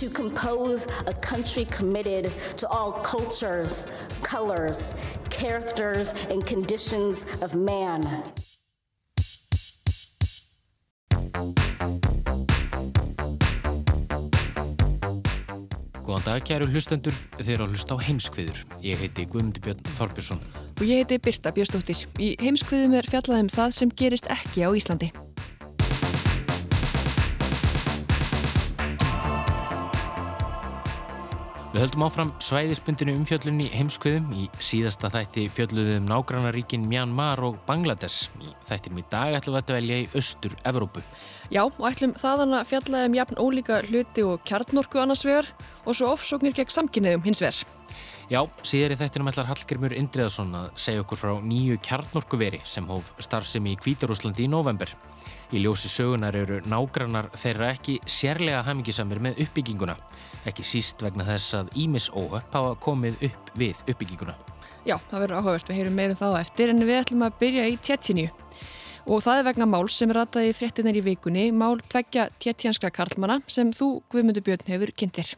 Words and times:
To 0.00 0.10
compose 0.10 0.86
a 1.06 1.14
country 1.14 1.64
committed 1.64 2.30
to 2.58 2.68
all 2.68 2.92
cultures, 3.00 3.86
colors, 4.22 4.94
characters, 5.30 6.12
and 6.28 6.44
conditions 6.44 7.26
of 7.40 7.54
man. 7.54 8.04
Góðan 16.04 16.24
dag, 16.26 16.44
kæru 16.44 16.68
hlustendur, 16.68 17.16
þeir 17.40 17.54
eru 17.54 17.64
að 17.64 17.72
hlusta 17.72 17.96
á 17.96 17.98
heimskviður. 18.04 18.60
Ég 18.84 19.00
heiti 19.00 19.24
Guðmundur 19.24 19.64
Björn 19.64 19.80
Þorbjörnsson. 19.96 20.44
Og 20.76 20.84
ég 20.84 21.00
heiti 21.00 21.16
Birta 21.24 21.54
Björnsdóttir. 21.56 22.04
Í 22.20 22.36
heimskviðum 22.44 22.98
er 23.00 23.08
fjallaðum 23.08 23.48
það 23.48 23.78
sem 23.80 23.96
gerist 23.96 24.28
ekki 24.28 24.68
á 24.68 24.76
Íslandi. 24.76 25.10
Við 31.76 31.82
höldum 31.82 32.02
áfram 32.06 32.30
svæðisbundinu 32.40 33.12
umfjöllunni 33.18 33.66
heimskviðum 33.68 34.30
í 34.32 34.46
síðasta 34.64 35.10
þætti 35.12 35.42
fjölluðum 35.52 36.06
nágrannaríkin 36.08 36.86
Myanmar 36.88 37.42
og 37.44 37.58
Bangladesh. 37.68 38.30
Í 38.40 38.48
þættinum 38.64 39.02
í 39.02 39.04
dag 39.12 39.36
ætlum 39.36 39.58
við 39.58 39.60
að 39.60 39.76
velja 39.76 39.98
í 40.00 40.06
Östur-Evrópu. 40.16 41.02
Já, 41.52 41.66
og 41.66 41.84
ætlum 41.84 42.14
þaðan 42.16 42.56
að 42.56 42.70
fjallaðum 42.70 43.18
jafn 43.18 43.42
ólíka 43.44 43.82
hluti 43.90 44.24
og 44.24 44.40
kjarnorku 44.48 45.02
annars 45.02 45.26
vegar 45.28 45.52
og 45.84 45.98
svo 45.98 46.14
ofsóknir 46.14 46.56
gegn 46.56 46.72
samkynniðum 46.78 47.28
hins 47.28 47.44
vegar. 47.44 47.60
Já, 48.32 48.40
síðar 48.64 48.96
í 48.96 49.00
þættinum 49.02 49.28
ætlar 49.34 49.52
Hallgrimur 49.52 49.98
Indriðarsson 50.00 50.56
að 50.56 50.72
segja 50.80 51.04
okkur 51.04 51.20
frá 51.26 51.34
nýju 51.44 51.76
kjarnorkuveri 51.84 52.64
sem 52.64 52.88
hóf 52.88 53.12
starfsemi 53.20 53.76
í 53.76 53.82
Kvítarúslandi 53.84 54.48
í 54.48 54.54
november. 54.56 54.96
Í 55.54 55.60
ljósi 55.62 55.86
sögunar 55.86 56.34
eru 56.34 56.56
nágrannar 56.66 57.28
þeirra 57.38 57.68
ekki 57.76 58.00
sérlega 58.10 58.64
hamingisamir 58.66 59.20
með 59.22 59.44
uppbygginguna, 59.44 59.94
ekki 60.50 60.64
síst 60.66 61.04
vegna 61.06 61.22
þess 61.28 61.54
að 61.60 61.70
Ímis 61.84 62.08
óhöpp 62.10 62.56
hafa 62.56 62.72
komið 62.82 63.22
upp 63.28 63.52
við 63.54 63.84
uppbygginguna. 63.86 64.34
Já, 64.86 64.96
það 65.06 65.22
verður 65.22 65.38
áhugavert, 65.38 65.70
við 65.70 65.80
heyrum 65.80 65.96
meðum 66.00 66.18
það 66.18 66.34
á 66.34 66.42
eftir 66.42 66.74
en 66.74 66.82
við 66.82 66.98
ætlum 66.98 67.24
að 67.28 67.38
byrja 67.44 67.70
í 67.70 67.78
tjettinju. 67.78 68.28
Og 69.06 69.22
það 69.22 69.38
er 69.38 69.48
vegna 69.52 69.70
mál 69.70 69.86
sem 69.86 70.10
rataði 70.10 70.54
fréttinar 70.58 70.98
í 70.98 71.06
vikunni, 71.12 71.48
mál 71.54 71.78
tveggja 71.78 72.26
tjettjanskra 72.42 72.90
karlmana 72.90 73.38
sem 73.46 73.70
þú, 73.70 74.00
Guðmundur 74.10 74.42
Björn, 74.42 74.66
hefur 74.66 74.94
kynntir. 74.98 75.36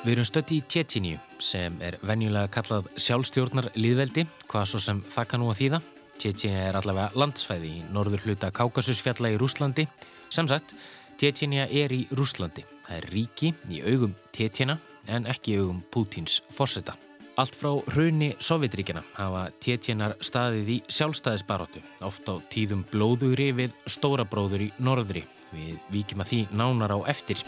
Við 0.00 0.14
erum 0.14 0.24
stötti 0.24 0.56
í 0.56 0.62
Tjettíníu 0.64 1.18
sem 1.44 1.74
er 1.84 1.98
venjulega 2.08 2.48
kallað 2.54 2.86
sjálfstjórnar 3.04 3.66
líðveldi, 3.76 4.22
hvað 4.48 4.70
svo 4.70 4.78
sem 4.80 5.02
það 5.04 5.26
kannu 5.28 5.50
að 5.52 5.58
þýða. 5.58 5.80
Tjettíníu 6.22 6.62
er 6.70 6.78
allavega 6.78 7.20
landsfæði 7.20 7.72
í 7.76 7.82
norður 7.92 8.24
hluta 8.24 8.48
Kákasusfjalla 8.56 9.34
í 9.34 9.36
Rúslandi. 9.42 9.84
Sem 10.32 10.48
sagt, 10.48 10.72
Tjettíníu 11.20 11.66
er 11.68 11.92
í 11.92 12.06
Rúslandi. 12.16 12.64
Það 12.86 12.96
er 12.96 13.08
ríki 13.12 13.52
í 13.68 13.82
augum 13.84 14.16
Tjettína 14.32 14.78
en 15.12 15.28
ekki 15.28 15.58
í 15.58 15.60
augum 15.60 15.84
Pútins 15.92 16.40
fórseta. 16.48 16.96
Allt 17.36 17.60
frá 17.60 17.76
raunni 17.92 18.32
Sovjetríkjana 18.40 19.04
hafa 19.18 19.46
Tjettínar 19.60 20.16
staðið 20.24 20.74
í 20.78 20.80
sjálfstæðisbaróttu, 20.96 21.84
oft 22.08 22.24
á 22.24 22.40
tíðum 22.48 22.88
blóðugri 22.88 23.52
við 23.52 23.76
stóra 23.84 24.24
bróður 24.24 24.70
í 24.70 24.72
norðri. 24.80 25.26
Við 25.52 25.76
víkjum 25.92 26.24
að 26.24 26.32
því 26.32 26.44
nánar 26.56 26.96
á 26.96 26.98
eftir. 27.12 27.44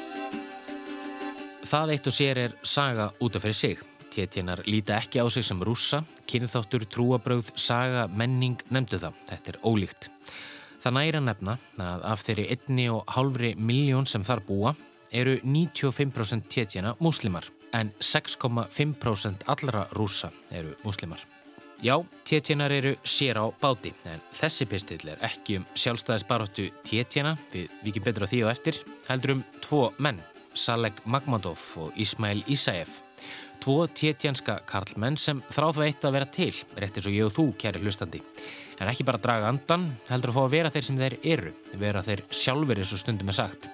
Það 1.72 1.91
eitt 1.94 2.09
og 2.10 2.12
sér 2.12 2.37
er 2.37 2.55
saga 2.69 3.06
út 3.25 3.37
af 3.38 3.47
fyrir 3.47 3.56
sig. 3.56 3.78
Tétjinar 4.12 4.60
líta 4.69 4.99
ekki 5.00 5.22
á 5.25 5.27
sig 5.33 5.44
sem 5.47 5.60
rúsa, 5.65 6.03
kynþáttur, 6.28 6.84
trúabröð, 6.84 7.47
saga, 7.56 8.03
menning, 8.12 8.60
nefndu 8.69 8.99
það. 9.00 9.15
Þetta 9.31 9.53
er 9.55 9.59
ólíkt. 9.65 10.09
Það 10.82 10.94
næra 10.99 11.22
nefna 11.25 11.55
að 11.81 12.05
af 12.11 12.25
þeirri 12.27 12.44
einni 12.53 12.84
og 12.93 13.15
hálfri 13.16 13.55
miljón 13.56 14.05
sem 14.05 14.21
þar 14.21 14.43
búa 14.44 14.75
eru 15.16 15.38
95% 15.41 16.44
tétjana 16.53 16.93
múslimar 17.00 17.49
en 17.72 17.94
6,5% 18.05 19.47
allra 19.49 19.87
rúsa 19.97 20.28
eru 20.53 20.75
múslimar. 20.84 21.25
Já, 21.81 21.97
tétjinar 22.28 22.75
eru 22.77 22.93
sér 23.00 23.41
á 23.41 23.49
báti 23.49 23.94
en 24.12 24.21
þessi 24.37 24.69
pistill 24.69 25.09
er 25.09 25.25
ekki 25.25 25.62
um 25.62 25.65
sjálfstæðisbaróttu 25.72 26.69
tétjana, 26.84 27.32
við 27.49 27.72
vikið 27.81 28.11
betur 28.11 28.28
á 28.28 28.31
því 28.31 28.44
og 28.44 28.53
eftir, 28.53 28.82
heldur 29.09 29.38
um 29.38 29.43
tvo 29.65 29.88
menn. 29.97 30.21
Salek 30.54 31.00
Magmadov 31.04 31.60
og 31.80 31.96
Ismail 32.00 32.42
Isaev. 32.50 32.90
Tvo 33.62 33.84
tétjanska 33.86 34.56
karlmenn 34.66 35.16
sem 35.20 35.38
þráð 35.52 35.76
það 35.76 35.86
eitt 35.86 36.06
að 36.06 36.14
vera 36.16 36.28
til, 36.34 36.54
rétt 36.74 36.96
eins 36.98 37.06
og 37.06 37.14
ég 37.14 37.28
og 37.28 37.34
þú, 37.34 37.44
kæri 37.62 37.82
hlustandi. 37.82 38.22
En 38.82 38.90
ekki 38.90 39.06
bara 39.06 39.20
draga 39.22 39.52
andan, 39.52 39.84
heldur 40.08 40.32
að 40.32 40.38
fá 40.38 40.42
að 40.42 40.54
vera 40.56 40.72
þeir 40.74 40.86
sem 40.88 40.98
þeir 40.98 41.16
eru, 41.34 41.52
vera 41.78 42.02
þeir 42.02 42.24
sjálfur 42.34 42.82
eins 42.82 42.94
og 42.96 43.02
stundum 43.04 43.30
er 43.30 43.38
sagt. 43.38 43.70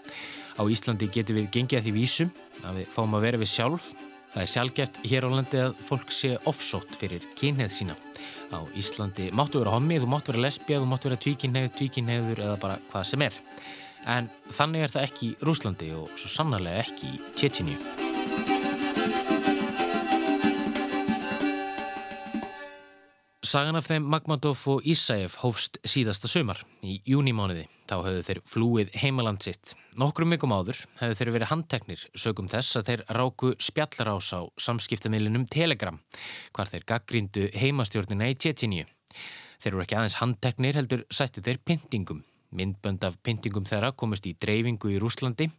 Á 0.60 0.62
Íslandi 0.68 1.08
getur 1.14 1.38
við 1.38 1.48
gengið 1.54 1.80
að 1.80 1.88
því 1.88 1.94
vísu, 1.96 2.28
að 2.68 2.82
við 2.82 2.92
fáum 2.92 3.16
að 3.16 3.26
vera 3.28 3.40
við 3.40 3.52
sjálf. 3.54 3.88
Það 4.28 4.42
er 4.42 4.52
sjálfgeft 4.52 5.00
hér 5.08 5.24
á 5.24 5.28
landi 5.32 5.64
að 5.64 5.82
fólk 5.88 6.12
sé 6.12 6.34
offsótt 6.50 6.96
fyrir 7.00 7.24
kynneið 7.38 7.72
sína. 7.72 7.96
Á 8.52 8.60
Íslandi 8.76 9.30
máttu 9.32 9.62
vera 9.62 9.72
hommið, 9.78 10.04
þú 10.04 10.12
máttu 10.12 10.34
vera 10.34 10.44
lesbíð, 10.44 10.82
þú 10.82 10.90
máttu 10.90 11.08
vera 11.08 11.22
tvíkinneið, 11.24 11.70
tvíkinneður 11.78 12.44
eða 12.44 12.58
bara 12.60 12.80
hvað 12.90 13.08
sem 13.08 13.24
er 13.24 13.40
en 14.08 14.28
þannig 14.56 14.86
er 14.86 14.94
það 14.94 15.08
ekki 15.10 15.26
í 15.28 15.34
Rúslandi 15.44 15.91
og 15.96 16.12
svo 16.16 16.32
sannarlega 16.32 16.84
ekki 16.86 17.12
í 17.12 17.20
Tjetjiníu. 17.36 17.80
Sagan 23.48 23.78
af 23.78 23.86
þeim 23.88 24.04
Magmadov 24.12 24.60
og 24.69 24.84
Ísæf 24.84 25.38
hófst 25.41 25.78
síðasta 25.88 26.28
sömar 26.28 26.58
í 26.84 26.98
júnimániði. 27.08 27.62
Þá 27.88 27.94
höfðu 28.04 28.24
þeir 28.26 28.41
flúið 28.44 28.91
heimaland 29.00 29.41
sitt. 29.41 29.72
Nokkrum 29.96 30.28
mikum 30.28 30.52
áður 30.52 30.82
höfðu 30.98 31.16
þeir 31.16 31.30
verið 31.38 31.50
handteknir 31.54 32.02
sögum 32.12 32.50
þess 32.52 32.76
að 32.76 32.90
þeir 32.90 33.04
ráku 33.16 33.54
spjallarás 33.56 34.34
á 34.36 34.44
samskiptamillinum 34.60 35.48
Telegram 35.48 35.96
hvar 36.52 36.69
þeir 36.69 36.84
gaggríndu 36.92 37.48
heimastjórnina 37.56 38.28
í 38.28 38.36
Tjetjiníu. 38.36 38.84
Þeir 39.62 39.72
eru 39.72 39.84
ekki 39.86 39.96
aðeins 39.96 40.20
handteknir 40.20 40.76
heldur 40.76 41.08
sættu 41.08 41.40
þeir 41.40 41.64
pyntingum 41.64 42.20
Myndbönd 42.48 43.03
af 43.04 43.19
pyntingum 43.20 43.66
þeirra 43.69 43.91
komist 43.92 44.25
í 44.28 44.32
dreifingu 44.41 44.88
í 44.94 45.00
Rúslandi 45.03 45.50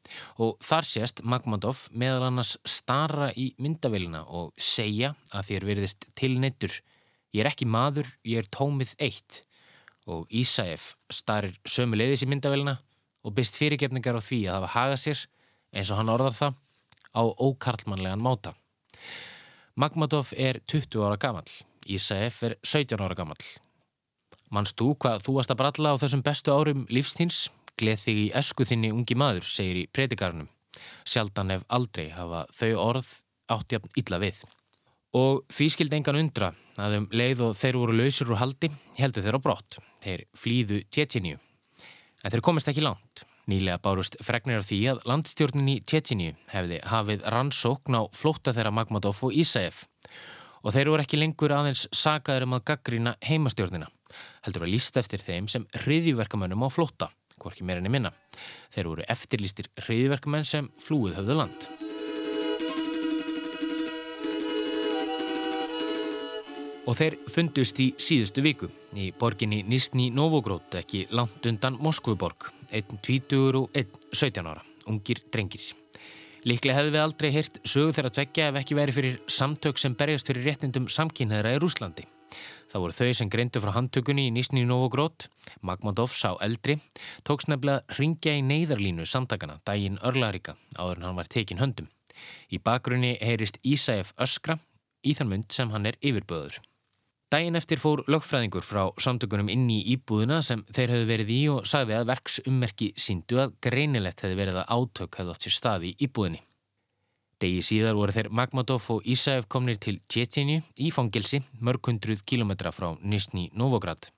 og 0.41 0.57
þar 0.65 0.87
sést 0.89 1.21
Magmadov 1.21 1.83
meðal 1.93 2.25
annars 2.31 2.55
stara 2.65 3.29
í 3.37 3.51
myndavélina 3.61 4.23
og 4.25 4.55
segja 4.57 5.13
að 5.29 5.51
þér 5.51 5.67
veriðist 5.69 6.07
tilneittur. 6.17 6.73
Ég 7.35 7.43
er 7.43 7.51
ekki 7.51 7.69
maður, 7.69 8.09
ég 8.25 8.41
er 8.41 8.49
tómið 8.49 8.95
eitt. 8.97 9.43
Og 10.09 10.25
Ísæf 10.33 10.95
starir 11.13 11.53
sömulegðis 11.69 12.25
í 12.25 12.31
myndavélina 12.31 12.79
og 13.21 13.37
byrst 13.37 13.59
fyrirgefningar 13.61 14.17
á 14.17 14.21
því 14.25 14.41
að 14.47 14.57
hafa 14.57 14.73
hagað 14.73 15.01
sér, 15.03 15.23
eins 15.75 15.93
og 15.93 16.01
hann 16.01 16.09
orðar 16.09 16.37
það, 16.39 16.59
á 17.13 17.21
ókarlmannlegan 17.37 18.25
máta. 18.25 18.55
Magmadov 19.77 20.33
er 20.33 20.63
20 20.65 21.05
ára 21.05 21.21
gammal, 21.21 21.45
Ísæf 21.85 22.43
er 22.49 22.57
17 22.65 22.97
ára 22.97 23.13
gammal. 23.13 23.37
Manst 24.49 24.79
þú 24.81 24.95
hvað 24.97 25.21
þú 25.25 25.33
varst 25.35 25.51
að 25.53 25.59
bralla 25.61 25.91
á 25.93 26.01
þessum 26.01 26.23
bestu 26.25 26.53
árum 26.53 26.85
lífstíns? 26.89 27.49
Gleð 27.77 27.99
þig 28.01 28.21
í 28.21 28.29
esku 28.39 28.65
þinni 28.65 28.89
ungi 28.91 29.15
maður, 29.15 29.45
segir 29.45 29.83
í 29.83 29.89
predikarnum. 29.93 30.47
Sjaldan 31.05 31.53
ef 31.53 31.65
aldrei 31.69 32.09
hafa 32.15 32.47
þau 32.57 32.71
orð 32.81 33.11
áttjafn 33.53 33.93
illa 34.01 34.19
við. 34.23 34.39
Og 35.19 35.43
því 35.53 35.67
skildi 35.73 35.97
engan 35.99 36.17
undra 36.17 36.49
að 36.81 36.97
um 36.97 37.05
leið 37.13 37.43
og 37.45 37.55
þeir 37.57 37.77
voru 37.81 37.97
lausir 37.97 38.29
úr 38.29 38.41
haldi 38.41 38.71
heldur 38.97 39.25
þeir 39.25 39.37
á 39.37 39.45
brott. 39.45 39.77
Þeir 40.01 40.25
flýðu 40.37 40.81
Tjetjiníu. 40.89 41.37
En 42.23 42.33
þeir 42.33 42.45
komist 42.45 42.69
ekki 42.69 42.85
langt. 42.85 43.23
Nýlega 43.49 43.79
bárust 43.81 44.17
fregnir 44.21 44.61
af 44.61 44.67
því 44.69 44.79
að 44.91 45.05
landstjórnin 45.09 45.71
í 45.75 45.77
Tjetjiníu 45.81 46.33
hefði 46.49 46.81
hafið 46.89 47.29
rannsókn 47.33 47.97
á 47.97 48.01
flótta 48.13 48.53
þeirra 48.53 48.73
Magmadov 48.73 49.21
og 49.25 49.33
Ísæf. 49.33 49.85
Og 50.65 50.73
þeir 50.73 50.91
voru 50.91 51.05
ekki 51.05 51.21
lengur 51.21 51.53
aðeins 51.53 51.87
sagaður 51.95 52.49
um 52.49 52.57
að 52.57 52.67
gaggrýna 52.73 53.15
heimastjórnina 53.25 53.89
heldur 54.45 54.65
að 54.65 54.73
lísta 54.75 55.01
eftir 55.03 55.23
þeim 55.23 55.49
sem 55.51 55.67
hriðjverkamönnum 55.83 56.65
á 56.65 56.69
flótta, 56.73 57.09
hvorki 57.39 57.65
meirinni 57.67 57.91
minna. 57.91 58.11
Þeir 58.73 58.91
voru 58.91 59.07
eftirlýstir 59.09 59.69
hriðjverkamenn 59.85 60.47
sem 60.47 60.71
flúið 60.81 61.19
höfðu 61.19 61.39
land. 61.39 61.69
Og 66.89 66.95
þeir 66.97 67.19
fundust 67.29 67.77
í 67.83 67.91
síðustu 68.01 68.41
viku 68.41 68.69
í 68.97 69.11
borginni 69.13 69.59
Nistni 69.67 70.07
Novogrót, 70.09 70.73
ekki 70.79 71.03
langt 71.13 71.45
undan 71.45 71.77
Moskvuborg, 71.85 72.49
einn 72.73 73.03
20 73.05 73.59
og 73.59 73.77
einn 73.77 73.91
17 74.09 74.49
ára, 74.49 74.63
ungir 74.89 75.21
drengir. 75.29 75.67
Líklega 76.47 76.77
hefðu 76.77 76.93
við 76.95 77.03
aldrei 77.03 77.29
heyrt 77.35 77.59
sögu 77.67 77.91
þeirra 77.95 78.13
tveggja 78.15 78.47
ef 78.49 78.57
ekki 78.61 78.77
verið 78.77 78.97
fyrir 78.97 79.17
samtök 79.27 79.79
sem 79.81 79.95
berjast 79.99 80.29
fyrir 80.31 80.47
réttindum 80.47 80.87
samkynneðra 80.89 81.51
í 81.57 81.59
Rúslandi. 81.59 82.05
Það 82.69 82.83
voru 82.83 82.93
þau 82.93 83.13
sem 83.17 83.29
greindu 83.33 83.61
frá 83.63 83.71
handtökunni 83.73 84.27
í 84.29 84.33
Nýsni 84.33 84.61
Novogrót. 84.69 85.25
Magmadov 85.65 86.13
sá 86.13 86.35
eldri, 86.45 86.75
tóks 87.25 87.47
nefnilega 87.49 87.97
ringja 87.97 88.35
í 88.37 88.43
neyðarlínu 88.45 89.07
samtakana 89.09 89.57
daginn 89.65 89.97
örlaríka 90.05 90.53
áður 90.77 91.01
en 91.01 91.07
hann 91.07 91.17
var 91.17 91.31
tekin 91.33 91.61
höndum. 91.63 91.87
Í 92.53 92.61
bakgrunni 92.61 93.15
heyrist 93.23 93.57
Ísæf 93.65 94.13
öskra 94.21 94.59
í 95.01 95.15
þann 95.17 95.31
mynd 95.31 95.55
sem 95.55 95.71
hann 95.73 95.89
er 95.89 95.97
yfirböður. 95.97 96.59
Daginn 97.29 97.57
eftir 97.57 97.81
fór 97.81 98.03
lögfræðingur 98.09 98.65
frá 98.65 98.83
samtökunum 99.01 99.49
inn 99.53 99.67
í 99.69 99.79
íbúðuna 99.95 100.39
sem 100.45 100.61
þeir 100.69 100.95
höfðu 100.95 101.09
verið 101.09 101.33
í 101.33 101.41
og 101.53 101.67
sagði 101.69 101.97
að 101.97 102.07
verksummerki 102.09 102.91
síndu 102.97 103.41
að 103.41 103.53
greinilegt 103.65 104.23
hefði 104.25 104.39
verið 104.43 104.61
að 104.61 104.71
átök 104.77 105.19
hefði 105.21 105.35
átt 105.35 105.45
sér 105.45 105.57
staði 105.57 105.91
í 105.93 106.07
íbúðinni. 106.07 106.41
Degi 107.39 107.61
síðar 107.63 107.95
voru 107.95 108.11
þeir 108.11 108.27
Magmadov 108.35 108.83
og 108.91 109.05
Ísæf 109.07 109.45
komnir 109.47 109.77
til 109.79 110.01
Tjetjeni 110.11 110.57
í 110.83 110.89
fangilsi 110.91 111.39
mörg 111.63 111.87
hundruð 111.87 112.25
kílometra 112.27 112.73
frá 112.75 112.89
Nýstni 112.99 113.45
Novograd. 113.55 114.09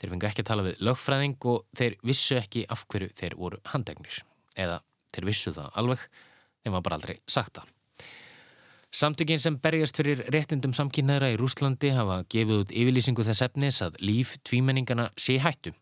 Þeir 0.00 0.14
fengi 0.14 0.28
ekki 0.30 0.44
að 0.44 0.48
tala 0.50 0.64
við 0.64 0.80
lögfræðing 0.88 1.36
og 1.52 1.66
þeir 1.76 1.98
vissu 2.08 2.40
ekki 2.40 2.64
af 2.72 2.86
hverju 2.88 3.12
þeir 3.20 3.36
voru 3.36 3.60
handegnir. 3.74 4.22
Eða 4.56 4.80
þeir 5.12 5.28
vissu 5.28 5.52
það 5.52 5.80
alveg, 5.82 6.08
þeim 6.64 6.78
var 6.78 6.86
bara 6.88 7.00
aldrei 7.00 7.18
sagt 7.28 7.58
það. 7.60 7.75
Samtökinn 8.96 9.40
sem 9.42 9.58
berjast 9.60 9.98
fyrir 9.98 10.22
réttindum 10.32 10.72
samkynnaðra 10.72 11.28
í 11.28 11.34
Rúslandi 11.36 11.90
hafa 11.92 12.22
gefið 12.32 12.60
út 12.62 12.70
yfirlýsingu 12.72 13.24
þess 13.26 13.42
efnis 13.44 13.80
að 13.84 13.98
líf 14.00 14.30
tvímenningana 14.48 15.10
sé 15.20 15.34
hættu. 15.44 15.74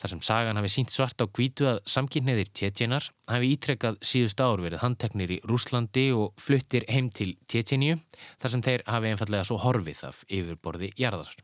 Þar 0.00 0.12
sem 0.12 0.22
sagan 0.24 0.56
hafi 0.56 0.70
sínt 0.72 0.94
svart 0.94 1.20
á 1.20 1.28
kvítu 1.28 1.66
að 1.68 1.82
samkynniðir 1.92 2.48
tétjenar 2.56 3.10
hafi 3.28 3.50
ítrekkað 3.52 3.98
síðust 4.00 4.40
ár 4.40 4.62
verið 4.64 4.80
handteknir 4.80 5.34
í 5.36 5.38
Rúslandi 5.50 6.06
og 6.16 6.32
fluttir 6.40 6.86
heim 6.88 7.10
til 7.12 7.34
tétjeníu 7.44 7.98
þar 8.40 8.54
sem 8.54 8.62
þeir 8.64 8.84
hafi 8.86 9.10
einfallega 9.10 9.44
svo 9.48 9.58
horfið 9.60 10.00
af 10.08 10.22
yfirborði 10.24 10.88
jarðar. 10.96 11.34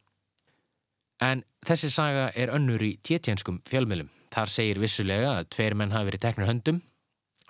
En 1.20 1.43
þessi 1.69 1.91
saga 1.93 2.31
er 2.32 2.55
önnur 2.56 2.87
í 2.87 2.94
tétjenskum 3.05 3.58
fjölmjölum. 3.69 4.08
Þar 4.32 4.55
segir 4.55 4.81
vissulega 4.81 5.35
að 5.43 5.53
tveir 5.58 5.76
menn 5.76 5.93
hafi 5.93 6.08
verið 6.08 6.25
teknir 6.25 6.49
höndum 6.49 6.81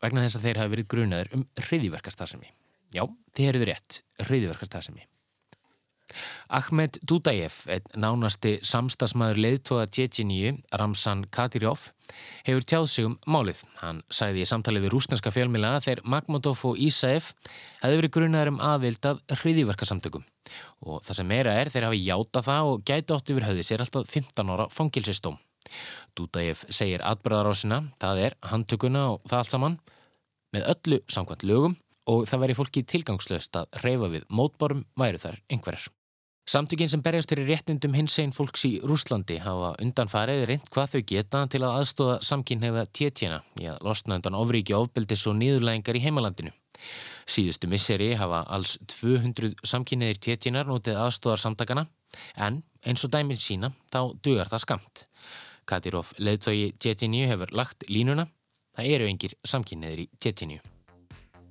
vegna 0.02 0.26
þess 0.26 0.40
að 0.40 0.48
þeir 0.48 0.60
hafi 0.64 0.74
verið 0.74 0.90
grunaður 0.96 1.32
um 1.38 1.46
hriðiverkastarðsemi. 1.68 2.50
Já, 2.92 3.06
þið 3.32 3.48
eruðu 3.48 3.70
rétt, 3.70 4.02
hriðiverkastarðsemi. 4.26 5.06
Ahmed 6.52 6.98
Dudayev, 7.08 7.54
einn 7.72 7.86
nánasti 8.02 8.58
samstagsmaður 8.66 9.38
leiðtóða 9.40 9.86
Tjetjeníu, 9.88 10.58
Ramzan 10.76 11.22
Kadyrov, 11.32 11.86
hefur 12.44 12.66
tjáð 12.68 12.88
sig 12.92 13.08
um 13.08 13.14
málið. 13.24 13.62
Hann 13.80 14.02
sæði 14.12 14.42
í 14.42 14.48
samtalið 14.50 14.84
við 14.84 14.92
rúsneska 14.92 15.32
fjölmila 15.32 15.78
þegar 15.80 16.02
Magmadov 16.12 16.60
og 16.68 16.80
Ísaev 16.84 17.30
hefði 17.80 18.00
verið 18.02 18.12
grunaður 18.18 18.52
um 18.52 18.60
aðvild 18.68 19.08
að 19.08 19.22
hriðiverkasamtökum. 19.40 20.26
Og 20.84 21.00
það 21.06 21.18
sem 21.22 21.30
meira 21.32 21.54
er 21.56 21.70
þeir 21.72 21.88
hafi 21.88 22.02
játa 22.04 22.42
það 22.44 22.72
og 22.74 22.84
gæti 22.90 23.16
átt 23.16 23.32
yfir 23.32 23.48
höfði 23.48 23.64
sér 23.64 23.86
alltaf 23.86 24.12
15 24.12 24.52
ára 24.52 24.68
fangilsistóm. 24.74 25.38
Dudayev 26.18 26.66
segir 26.68 27.00
atbyrðarásina, 27.08 27.80
það 28.02 28.26
er 28.26 28.36
handtökuna 28.50 29.06
og 29.14 29.24
það 29.24 29.38
allt 29.38 29.54
saman, 29.54 29.78
með 30.52 30.68
öllu 30.74 31.00
samkvæmt 31.08 31.48
lögum 31.48 31.78
og 32.10 32.26
það 32.28 32.44
væri 32.44 32.58
fólki 32.58 32.84
tilgangslöst 32.88 33.58
að 33.58 33.82
reyfa 33.84 34.10
við 34.12 34.28
mótbárum 34.30 34.86
væri 34.98 35.20
þar 35.22 35.42
einhverjar. 35.48 35.90
Samtökinn 36.42 36.90
sem 36.90 37.02
berjast 37.02 37.30
fyrir 37.30 37.46
réttindum 37.46 37.92
hins 37.94 38.16
einn 38.18 38.32
fólks 38.34 38.64
í 38.66 38.72
Rúslandi 38.82 39.36
hafa 39.44 39.76
undanfarið 39.84 40.40
reynd 40.48 40.64
hvað 40.74 40.96
þau 40.96 41.02
geta 41.12 41.42
til 41.46 41.60
að 41.62 41.76
aðstóða 41.78 42.16
samkynnefa 42.26 42.82
tétjena 42.90 43.38
í 43.62 43.68
að 43.70 43.84
losna 43.86 44.18
undan 44.18 44.34
ofríki 44.34 44.74
ofbeldis 44.74 45.22
og 45.30 45.38
nýðurlægingar 45.38 46.00
í 46.00 46.02
heimalandinu. 46.02 46.50
Síðustu 47.30 47.70
misseri 47.70 48.10
hafa 48.18 48.42
alls 48.50 48.74
200 48.90 49.54
samkynneðir 49.62 50.18
tétjenar 50.26 50.66
notið 50.66 50.98
aðstóðar 51.04 51.44
samtakana 51.44 51.86
en 52.34 52.64
eins 52.82 53.06
og 53.06 53.14
dæminn 53.14 53.38
sína 53.38 53.70
þá 53.94 54.00
dugar 54.18 54.50
það 54.50 54.66
skamt. 54.66 55.06
Kadirov 55.62 56.10
leðtói 56.18 56.72
tétjeníu 56.74 57.30
hefur 57.30 57.54
lagt 57.54 57.86
línuna. 57.86 58.26
Það 58.74 58.94
eru 58.96 59.10
engir 59.14 59.38
samkynneðir 59.46 60.08
í 60.08 60.10
tétjeníu. 60.18 60.58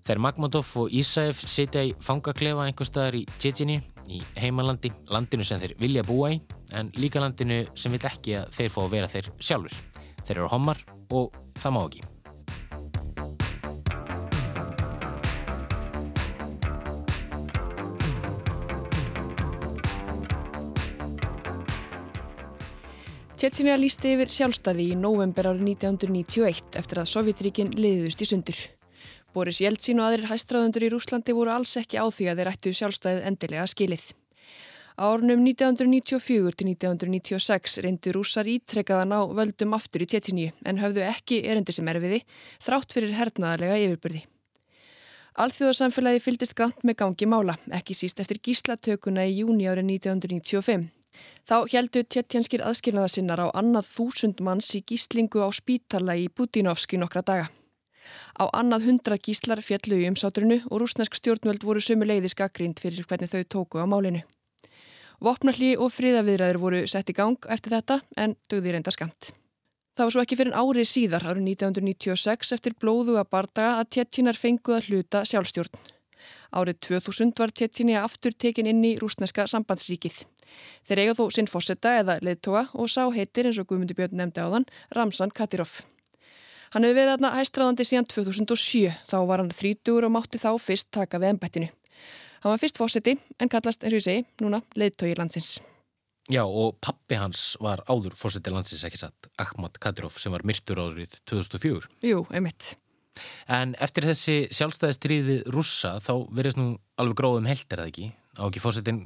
Þeir 0.01 0.17
Magmadov 0.17 0.69
og 0.81 0.93
Ísæf 0.97 1.43
sitja 1.45 1.83
í 1.85 1.91
fangaklefa 2.01 2.65
einhver 2.65 2.87
staðar 2.89 3.19
í 3.19 3.25
Tjetjini, 3.37 3.75
í 4.09 4.21
heimalandi, 4.41 4.89
landinu 5.13 5.45
sem 5.45 5.61
þeir 5.61 5.75
vilja 5.77 6.05
búa 6.07 6.31
í, 6.33 6.39
en 6.73 6.89
líka 6.97 7.21
landinu 7.21 7.61
sem 7.77 7.93
vil 7.93 8.01
ekki 8.09 8.39
að 8.39 8.55
þeir 8.55 8.73
fá 8.73 8.79
að 8.81 8.95
vera 8.95 9.11
þeir 9.11 9.29
sjálfur. 9.37 9.77
Þeir 10.25 10.39
eru 10.39 10.49
homar 10.55 10.81
og 11.13 11.37
það 11.61 11.77
má 11.77 11.83
ekki. 11.85 12.03
Tjetjini 23.37 23.71
að 23.73 23.81
lísti 23.85 24.17
yfir 24.17 24.29
sjálfstæði 24.29 24.91
í 24.91 24.97
november 24.97 25.53
árið 25.53 25.65
1991 25.77 26.77
eftir 26.77 27.01
að 27.01 27.09
Sovjetríkin 27.09 27.73
liðust 27.77 28.21
í 28.21 28.33
sundur. 28.33 28.67
Boris 29.31 29.61
Jeltsin 29.63 30.01
og 30.01 30.09
aðrir 30.09 30.27
hæstræðundur 30.27 30.83
í 30.83 30.89
Rúslandi 30.91 31.35
voru 31.35 31.53
alls 31.53 31.77
ekki 31.79 32.01
á 32.01 32.05
því 32.11 32.25
að 32.31 32.41
þeir 32.41 32.49
ættu 32.51 32.73
sjálfstæðið 32.75 33.27
endilega 33.29 33.67
skilið. 33.71 34.03
Árnum 35.01 35.45
1994 35.47 36.57
til 36.59 36.67
1996 36.73 37.77
reyndu 37.85 38.11
rússar 38.11 38.49
ítrekkaðan 38.51 39.15
á 39.15 39.21
völdum 39.31 39.77
aftur 39.77 40.03
í 40.03 40.07
Tjetjini 40.11 40.49
en 40.67 40.81
höfðu 40.83 41.05
ekki 41.07 41.39
erendi 41.47 41.73
sem 41.73 41.87
erfiði 41.87 42.19
þrátt 42.59 42.91
fyrir 42.91 43.15
hernaðarlega 43.15 43.79
yfirbyrði. 43.85 44.25
Alþjóðarsamfélagi 45.39 46.19
fyldist 46.19 46.57
grant 46.59 46.83
með 46.83 46.97
gangi 47.05 47.29
mála, 47.31 47.55
ekki 47.71 47.95
síst 47.95 48.19
eftir 48.19 48.41
gíslatökuna 48.43 49.23
í 49.29 49.37
júni 49.39 49.69
árið 49.71 49.87
1995. 49.93 50.89
Þá 51.47 51.55
heldu 51.71 52.03
tjettjanskir 52.03 52.65
aðskilnaðasinnar 52.67 53.47
á 53.47 53.47
annað 53.55 53.87
þúsund 53.95 54.43
manns 54.43 54.69
í 54.75 54.83
gíslingu 54.83 55.39
á 55.39 55.49
spítala 55.55 56.19
í 56.19 56.27
Butinovski 56.27 56.99
nokkra 56.99 57.23
daga. 57.23 57.49
Á 58.39 58.49
annað 58.51 58.87
hundra 58.87 59.17
gíslar 59.17 59.61
fjallu 59.65 59.99
í 60.01 60.07
umsáturinu 60.09 60.61
og 60.69 60.83
rúsnesk 60.83 61.17
stjórnvöld 61.19 61.65
voru 61.67 61.83
sömu 61.83 62.07
leiði 62.07 62.31
skakrind 62.33 62.81
fyrir 62.81 63.05
hvernig 63.09 63.31
þau 63.31 63.43
tóku 63.43 63.81
á 63.81 63.85
málinu. 63.85 64.23
Vopnalli 65.21 65.75
og 65.77 65.93
friðaviðræður 65.93 66.57
voru 66.57 66.81
sett 66.89 67.11
í 67.13 67.17
gang 67.17 67.37
eftir 67.53 67.75
þetta 67.75 67.99
en 68.17 68.33
dögði 68.49 68.73
reynda 68.73 68.93
skamt. 68.93 69.29
Það 69.93 70.07
var 70.07 70.13
svo 70.15 70.21
ekki 70.23 70.37
fyrir 70.39 70.55
árið 70.57 70.87
síðar 70.89 71.25
árið 71.27 71.47
1996 71.51 72.53
eftir 72.55 72.73
blóðu 72.81 73.17
að 73.19 73.27
bardaga 73.35 73.73
að 73.81 73.89
tjettinar 73.97 74.39
fenguð 74.39 74.77
að 74.79 74.87
hluta 74.89 75.21
sjálfstjórn. 75.29 75.81
Árið 76.57 76.79
2000 76.87 77.35
var 77.37 77.53
tjettinni 77.53 77.99
aftur 77.99 78.33
tekin 78.33 78.69
inn 78.71 78.81
í 78.87 78.95
rúsneska 78.99 79.45
sambandsríkið. 79.51 80.23
Þeir 80.87 81.03
eiga 81.03 81.15
þó 81.19 81.23
sinn 81.35 81.51
fósetta 81.51 81.93
eða 82.01 82.17
leðtoga 82.25 82.65
og 82.73 82.89
sá 82.91 83.03
heitir 83.13 83.51
eins 83.51 83.59
og 83.61 83.69
Guðmundi 83.69 83.95
Björn 83.95 84.17
nefndi 84.19 84.43
á 84.43 84.47
þann 84.51 84.69
Ramsan 84.95 85.35
Katirov. 85.35 85.81
Hann 86.71 86.85
hefur 86.87 87.01
verið 87.01 87.17
aðna 87.17 87.33
hæstræðandi 87.35 87.83
síðan 87.83 88.05
2007, 88.07 88.93
þá 89.03 89.17
var 89.27 89.41
hann 89.41 89.49
þrítugur 89.51 90.05
og 90.07 90.13
mátti 90.15 90.39
þá 90.39 90.53
fyrst 90.55 90.87
taka 90.95 91.19
við 91.19 91.33
ennbættinu. 91.33 91.67
Hann 92.45 92.53
var 92.53 92.61
fyrst 92.61 92.79
fósetti 92.79 93.17
en 93.43 93.51
kallast, 93.51 93.83
eins 93.83 93.91
og 93.91 93.99
ég 93.99 94.05
segi, 94.05 94.21
núna 94.39 94.61
leðtogi 94.79 95.17
landsins. 95.19 95.57
Já 96.31 96.45
og 96.45 96.77
pappi 96.79 97.17
hans 97.19 97.57
var 97.59 97.83
áður 97.91 98.15
fósetti 98.15 98.53
landsins 98.55 98.85
ekki 98.87 99.01
satt, 99.01 99.27
Ahmad 99.43 99.75
Kadirov 99.83 100.15
sem 100.15 100.31
var 100.31 100.45
myrtur 100.47 100.79
árið 100.79 101.19
2004. 101.27 101.91
Jú, 102.07 102.23
einmitt. 102.31 102.71
En 103.51 103.75
eftir 103.83 104.07
þessi 104.07 104.37
sjálfstæðistriði 104.55 105.41
rússa 105.51 105.97
þá 105.99 106.13
verðist 106.31 106.61
nú 106.61 106.69
alveg 106.95 107.19
gróðum 107.19 107.51
heldir 107.51 107.83
að 107.83 107.91
ekki, 107.91 108.13
á 108.39 108.47
ekki 108.47 108.63
fósettin 108.63 109.03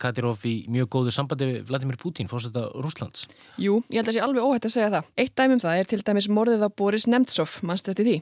Kadirov 0.00 0.44
í 0.48 0.54
mjög 0.72 0.88
góðu 0.94 1.14
sambandi 1.14 1.48
við 1.50 1.68
Vladimir 1.68 1.98
Putin, 2.00 2.30
fórsetta 2.30 2.66
Rúslands. 2.80 3.26
Jú, 3.60 3.80
ég 3.88 4.00
held 4.00 4.08
að 4.08 4.12
það 4.12 4.18
sé 4.18 4.24
alveg 4.26 4.48
óhætt 4.48 4.68
að 4.68 4.74
segja 4.76 4.92
það. 4.96 5.10
Eitt 5.20 5.34
dæmum 5.36 5.62
það 5.62 5.80
er 5.80 5.90
til 5.90 6.00
dæmis 6.08 6.30
morðið 6.32 6.66
á 6.66 6.68
Boris 6.80 7.06
Nemtsov, 7.10 7.58
mannstu 7.68 7.92
þetta 7.92 8.08
því? 8.08 8.16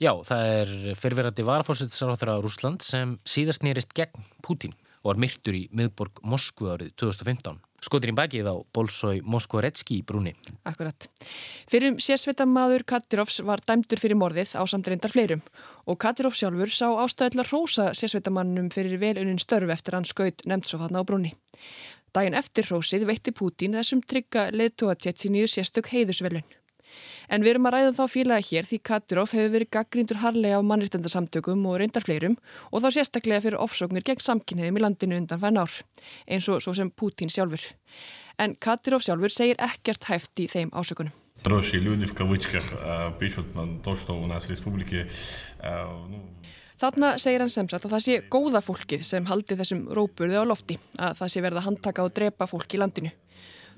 Já, 0.00 0.12
það 0.24 0.50
er 0.56 0.70
fyrirverandi 0.96 1.44
varafórsettisráþara 1.44 2.38
á 2.40 2.42
Rúsland 2.44 2.84
sem 2.84 3.18
síðast 3.28 3.66
nýrist 3.66 3.92
gegn 3.96 4.24
Putin 4.40 4.72
og 5.02 5.12
var 5.12 5.20
myrtur 5.20 5.56
í 5.56 5.66
miðborg 5.76 6.22
Moskvu 6.24 6.72
árið 6.72 6.94
2015. 7.00 7.60
Skotir 7.80 8.12
í 8.12 8.16
bakið 8.16 8.50
á 8.52 8.54
Bolsói 8.76 9.22
Moskvoretski 9.24 10.00
í 10.00 10.04
brúni. 10.04 10.34
Akkurat. 10.68 11.06
Fyrir 11.70 11.96
sérsveitamaður 12.02 12.84
Kadirovs 12.92 13.40
var 13.48 13.62
dæmdur 13.64 14.02
fyrir 14.02 14.20
morðið 14.20 14.52
á 14.60 14.62
samt 14.68 14.90
reyndar 14.90 15.14
fleirum 15.14 15.40
og 15.88 15.96
Kadirov 16.02 16.36
sjálfur 16.36 16.68
sá 16.68 16.86
ástæðilega 16.90 17.48
rósa 17.48 17.90
sérsveitamannum 17.96 18.68
fyrir 18.74 19.00
velunin 19.00 19.40
störf 19.40 19.72
eftir 19.72 19.96
hans 19.96 20.12
skaut 20.12 20.44
nefnt 20.44 20.68
svo 20.68 20.82
hann 20.84 21.00
á 21.00 21.02
brúni. 21.02 21.32
Dægin 22.12 22.36
eftir 22.36 22.68
rósið 22.68 23.06
veitti 23.08 23.32
Pútín 23.32 23.76
þessum 23.78 24.04
trygga 24.04 24.50
leðtóatjett 24.52 25.24
í 25.24 25.32
nýju 25.32 25.52
sérstök 25.56 25.92
heiðusvelun. 25.94 26.44
En 27.30 27.44
við 27.44 27.54
erum 27.54 27.68
að 27.70 27.76
ræða 27.76 27.92
þá 27.98 28.04
fílaða 28.10 28.46
hér 28.48 28.68
því 28.68 28.78
Kadirov 28.90 29.34
hefur 29.36 29.52
verið 29.54 29.72
gaggrindur 29.76 30.20
harlega 30.22 30.58
á 30.58 30.66
mannriðtendarsamtökum 30.66 31.66
og 31.70 31.78
reyndar 31.80 32.06
fleirum 32.06 32.36
og 32.70 32.82
þá 32.82 32.88
sérstaklega 32.96 33.44
fyrir 33.44 33.62
ofsóknir 33.62 34.06
gegn 34.06 34.24
samkynniðum 34.24 34.80
í 34.80 34.84
landinu 34.84 35.20
undan 35.20 35.42
fæn 35.42 35.60
ár, 35.62 35.76
eins 36.26 36.48
og 36.50 36.62
svo 36.64 36.74
sem 36.74 36.90
Pútín 36.90 37.30
sjálfur. 37.30 37.62
En 38.40 38.56
Kadirov 38.56 39.04
sjálfur 39.04 39.32
segir 39.32 39.60
ekkert 39.62 40.08
hæft 40.10 40.42
í 40.42 40.48
þeim 40.50 40.72
ásökunum. 40.74 41.14
Þarna 46.80 47.14
segir 47.20 47.42
hann 47.44 47.52
semst 47.52 47.76
að 47.76 47.90
það 47.92 48.04
sé 48.06 48.14
góða 48.32 48.62
fólkið 48.64 49.02
sem 49.04 49.26
haldi 49.28 49.56
þessum 49.56 49.82
rópurði 49.96 50.40
á 50.40 50.44
lofti, 50.48 50.78
að 50.96 51.18
það 51.18 51.32
sé 51.32 51.42
verða 51.44 51.64
handtaka 51.66 52.06
og 52.06 52.14
drepa 52.16 52.48
fólk 52.48 52.76
í 52.76 52.80
landinu. 52.80 53.12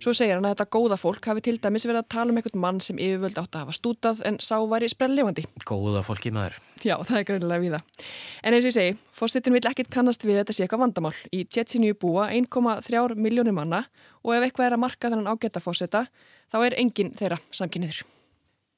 Svo 0.02 0.10
segir 0.18 0.34
hann 0.34 0.46
að 0.48 0.56
þetta 0.56 0.72
góða 0.74 0.96
fólk 0.98 1.26
hafi 1.30 1.44
til 1.46 1.52
dæmis 1.62 1.84
verið 1.86 2.00
að 2.00 2.08
tala 2.10 2.32
um 2.32 2.38
einhvern 2.40 2.58
mann 2.64 2.80
sem 2.82 2.98
yfirvöld 2.98 3.36
átt 3.38 3.54
að 3.54 3.62
hafa 3.62 3.74
stútað 3.76 4.22
en 4.26 4.40
sá 4.42 4.56
væri 4.66 4.88
sprellifandi. 4.90 5.44
Góða 5.68 6.02
fólki 6.02 6.32
maður. 6.34 6.56
Já, 6.82 6.96
það 7.06 7.18
er 7.20 7.28
greinilega 7.28 7.62
við 7.62 7.76
það. 7.76 8.08
En 8.42 8.56
eins 8.56 8.66
og 8.66 8.72
ég 8.72 8.74
segi, 8.74 8.96
fórstittin 9.14 9.54
vil 9.54 9.62
ekkit 9.70 9.92
kannast 9.94 10.26
við 10.26 10.40
þetta 10.40 10.56
sé 10.56 10.66
eitthvað 10.66 10.82
vandamál. 10.88 11.14
Í 11.30 11.44
Tjetsinju 11.46 11.94
búa 12.02 12.26
1,3 12.34 13.14
miljónir 13.14 13.54
manna 13.54 13.84
og 14.26 14.34
ef 14.34 14.48
eitthvað 14.48 14.72
er 14.72 14.78
að 14.80 14.84
marka 14.88 15.12
þennan 15.12 15.30
ágæta 15.30 15.62
fórstita, 15.62 16.08
þá 16.50 16.58
er 16.64 16.80
enginn 16.82 17.14
þeirra 17.14 17.38
samkynniður. 17.54 18.02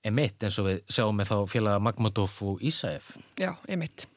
Emitt 0.04 0.44
eins 0.44 0.60
og 0.60 0.68
við 0.68 0.82
sjáum 0.92 1.16
með 1.16 1.32
þá 1.32 1.38
félaga 1.48 1.80
Magmadov 1.88 2.36
og 2.44 2.60
Ísæf. 2.60 3.14
Já, 3.40 3.54
emitt. 3.72 4.10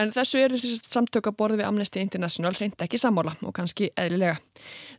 En 0.00 0.12
þessu 0.14 0.38
eru 0.40 0.58
þessi 0.58 0.78
samtöka 0.86 1.32
borði 1.36 1.60
við 1.60 1.68
Amnesty 1.68 2.02
International 2.02 2.52
reynd 2.56 2.84
ekki 2.84 3.00
sammála 3.00 3.34
og 3.44 3.54
kannski 3.56 3.90
eðlilega. 3.98 4.38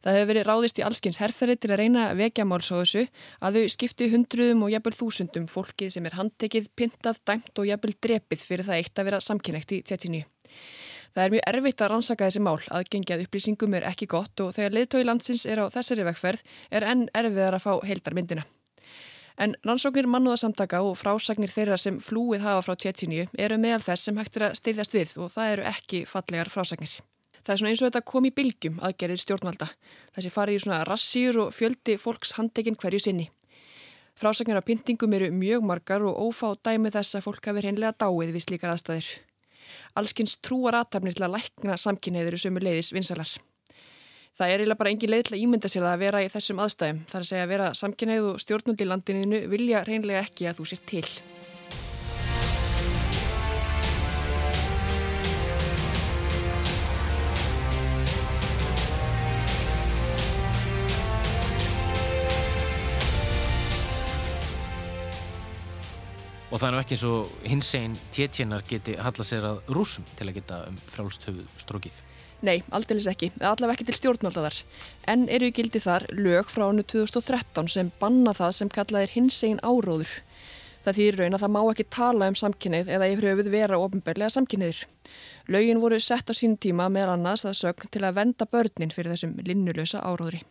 Það 0.04 0.18
hefur 0.18 0.30
verið 0.32 0.48
ráðist 0.50 0.82
í 0.82 0.86
allskins 0.86 1.20
herrferði 1.22 1.58
til 1.62 1.72
að 1.72 1.82
reyna 1.82 2.06
vekja 2.18 2.46
máls 2.46 2.72
á 2.74 2.76
þessu 2.82 3.06
að 3.40 3.58
þau 3.58 3.74
skipti 3.76 4.12
hundruðum 4.12 4.66
og 4.68 4.74
jæfnvel 4.76 4.96
þúsundum 5.00 5.50
fólkið 5.52 5.96
sem 5.96 6.08
er 6.10 6.18
handtekið, 6.20 6.70
pintað, 6.76 7.24
dæmt 7.28 7.58
og 7.58 7.70
jæfnvel 7.72 7.98
drepið 8.08 8.46
fyrir 8.52 8.68
það 8.68 8.82
eitt 8.84 9.02
að 9.02 9.12
vera 9.12 9.24
samkynægt 9.26 9.76
í 9.78 9.84
tjettinni. 9.88 10.24
Það 11.12 11.26
er 11.26 11.34
mjög 11.34 11.50
erfitt 11.52 11.82
að 11.84 11.90
rannsaka 11.92 12.28
þessi 12.30 12.42
mál, 12.46 12.60
aðgengjað 12.72 13.26
upplýsingum 13.26 13.74
er 13.76 13.88
ekki 13.90 14.08
gott 14.12 14.44
og 14.46 14.54
þegar 14.56 14.78
liðtói 14.78 15.02
landsins 15.04 15.44
er 15.44 15.60
á 15.60 15.68
þessari 15.74 16.08
vegferð 16.08 16.46
er 16.72 16.88
enn 16.88 17.10
erfiðar 17.12 17.58
að 17.58 17.66
fá 17.66 17.74
heildarmyndina. 17.90 18.46
En 19.42 19.56
rannsóknir 19.66 20.06
mannúðasamtaka 20.06 20.84
og 20.86 21.00
frásagnir 21.00 21.50
þeirra 21.50 21.78
sem 21.82 21.96
flúið 22.04 22.44
hafa 22.46 22.62
frá 22.62 22.76
Tjettíniu 22.78 23.24
eru 23.42 23.58
meðal 23.58 23.82
þess 23.82 24.06
sem 24.06 24.20
hægt 24.22 24.38
er 24.38 24.52
að 24.52 24.60
steyðast 24.60 24.94
við 24.94 25.14
og 25.18 25.32
það 25.34 25.54
eru 25.56 25.66
ekki 25.72 26.02
fallegar 26.06 26.52
frásagnir. 26.54 26.94
Það 27.42 27.54
er 27.54 27.62
svona 27.62 27.72
eins 27.72 27.82
og 27.82 27.88
þetta 27.88 28.04
kom 28.12 28.28
í 28.30 28.34
bylgjum 28.38 28.78
aðgerðir 28.86 29.24
stjórnvalda. 29.24 29.68
Þessi 30.14 30.34
farið 30.36 30.60
í 30.60 30.62
svona 30.62 30.84
rassýr 30.86 31.42
og 31.42 31.56
fjöldi 31.58 31.98
fólks 31.98 32.36
handekinn 32.38 32.78
hverju 32.78 33.02
sinni. 33.02 33.32
Frásagnir 34.14 34.62
af 34.62 34.68
pyntingum 34.68 35.18
eru 35.18 35.32
mjög 35.34 35.66
margar 35.66 36.06
og 36.06 36.22
ófá 36.22 36.54
dæmi 36.62 36.94
þess 36.94 37.18
að 37.18 37.26
fólk 37.26 37.50
hafi 37.50 37.66
reynlega 37.66 37.98
dáið 37.98 38.36
við 38.36 38.46
slíkar 38.46 38.76
aðstæðir. 38.76 39.10
Allskins 39.98 40.38
trúar 40.46 40.78
aðtapnir 40.78 41.18
til 41.18 41.26
að 41.26 41.40
lækna 41.40 41.82
samkynneður 41.82 42.38
í 42.38 42.44
sömu 42.46 42.62
leiðis 42.62 42.94
vinsalar. 42.94 43.34
Það 44.38 44.48
er 44.48 44.62
eiginlega 44.62 44.80
bara 44.80 44.92
engin 44.94 45.12
leið 45.12 45.26
til 45.28 45.36
að 45.36 45.44
ímynda 45.44 45.70
sér 45.72 45.84
það 45.84 45.94
að 45.96 46.04
vera 46.06 46.24
í 46.24 46.32
þessum 46.32 46.62
aðstæðum. 46.64 47.04
Það 47.10 47.18
er 47.18 47.26
að 47.26 47.30
segja 47.32 47.44
að 47.44 47.52
vera 47.52 47.68
samkynneið 47.82 48.30
og 48.30 48.42
stjórnuldi 48.46 48.88
landininu 48.88 49.44
vilja 49.52 49.84
reynlega 49.88 50.24
ekki 50.24 50.48
að 50.48 50.62
þú 50.62 50.68
sér 50.72 50.84
til. 50.88 51.06
Og 66.52 66.60
það 66.60 66.66
er 66.68 66.74
nú 66.76 66.80
ekki 66.82 66.96
eins 66.98 67.04
og 67.08 67.36
hins 67.48 67.70
einn 67.80 67.94
tétjennar 68.12 68.66
geti 68.68 68.98
halla 69.00 69.24
sér 69.24 69.46
að 69.48 69.62
rúsum 69.72 70.04
til 70.20 70.28
að 70.28 70.36
geta 70.42 70.58
um 70.68 70.80
frálst 70.92 71.24
höfuð 71.30 71.48
strókið. 71.64 72.02
Nei, 72.44 72.58
aldeilis 72.76 73.08
ekki. 73.08 73.30
Allaveg 73.40 73.78
ekki 73.78 73.88
til 73.88 73.96
stjórnaldaðar. 74.02 74.58
En 75.14 75.28
eru 75.32 75.48
í 75.48 75.56
gildi 75.56 75.80
þar 75.80 76.10
lög 76.12 76.52
frá 76.52 76.66
ánnu 76.68 76.84
2013 76.92 77.72
sem 77.72 77.92
banna 78.02 78.34
það 78.36 78.56
sem 78.58 78.72
kallaðir 78.74 79.16
hins 79.16 79.40
einn 79.48 79.64
áróður. 79.64 80.12
Það 80.84 80.98
þýðir 80.98 81.20
raun 81.22 81.38
að 81.38 81.44
það 81.46 81.54
má 81.56 81.62
ekki 81.62 81.90
tala 81.96 82.30
um 82.32 82.40
samkynnið 82.42 82.96
eða 82.98 83.12
yfir 83.14 83.28
höfuð 83.30 83.52
vera 83.54 83.80
ofinbeglega 83.80 84.34
samkynniður. 84.36 84.82
Lögin 85.54 85.84
voru 85.84 86.00
sett 86.04 86.28
á 86.28 86.36
sín 86.36 86.58
tíma 86.60 86.90
með 86.92 87.14
annars 87.16 87.46
að 87.46 87.62
sögn 87.62 87.94
til 87.94 88.04
að 88.04 88.18
venda 88.18 88.50
börnin 88.50 88.92
fyrir 88.92 89.14
þessum 89.14 89.38
linnulösa 89.46 90.04
áróðri. 90.04 90.42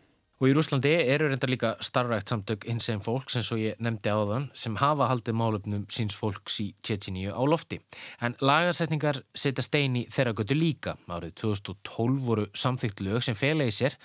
Og 0.40 0.48
í 0.48 0.54
Rúslandi 0.56 0.88
eru 1.12 1.26
reynda 1.28 1.48
líka 1.50 1.70
starfrækt 1.84 2.30
samtök 2.32 2.62
hins 2.64 2.86
einn 2.88 3.02
fólks 3.04 3.34
eins 3.36 3.50
og 3.52 3.58
ég 3.60 3.82
nefndi 3.84 4.08
á 4.08 4.24
þann 4.24 4.46
sem 4.56 4.78
hafa 4.80 5.10
haldið 5.10 5.36
málöfnum 5.36 5.82
síns 5.92 6.16
fólks 6.16 6.56
í 6.64 6.70
Tjetjiníu 6.80 7.34
á 7.36 7.42
lofti. 7.44 7.76
En 8.24 8.32
lagarsetningar 8.40 9.20
setja 9.36 9.60
stein 9.66 9.98
í 10.00 10.06
þeirra 10.08 10.32
götu 10.38 10.56
líka. 10.56 10.96
Árið 11.12 11.34
2012 11.42 12.24
voru 12.24 12.46
samþygt 12.56 13.04
lög 13.04 13.20
sem 13.26 13.36
fela 13.36 13.68
í 13.68 13.74
sér 13.76 13.98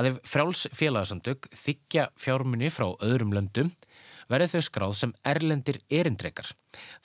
að 0.00 0.14
ef 0.14 0.20
fráls 0.32 0.64
félagsamtök 0.72 1.50
þykja 1.60 2.08
fjármunni 2.16 2.72
frá 2.72 2.88
öðrum 3.04 3.36
löndum 3.36 3.74
verið 4.30 4.54
þau 4.54 4.62
skráð 4.66 4.94
sem 4.98 5.14
erlendir 5.26 5.78
erindrekar. 5.90 6.50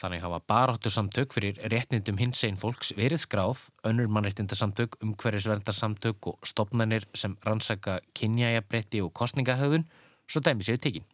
Þannig 0.02 0.26
hafa 0.26 0.42
baráttu 0.50 0.92
samtök 0.94 1.34
fyrir 1.36 1.62
réttnindum 1.72 2.20
hins 2.22 2.44
einn 2.48 2.60
fólks 2.60 2.94
verið 2.98 3.24
skráð, 3.24 3.64
önnur 3.88 4.12
mannréttindarsamtök, 4.12 5.00
umhverfisverndarsamtök 5.06 6.32
og 6.34 6.46
stopnarnir 6.46 7.08
sem 7.18 7.38
rannsaka 7.48 8.00
kynjæjabretti 8.18 9.02
og 9.06 9.14
kostningahöðun, 9.18 9.88
svo 10.28 10.44
dæmi 10.44 10.68
séu 10.68 10.78
tekin. 10.78 11.08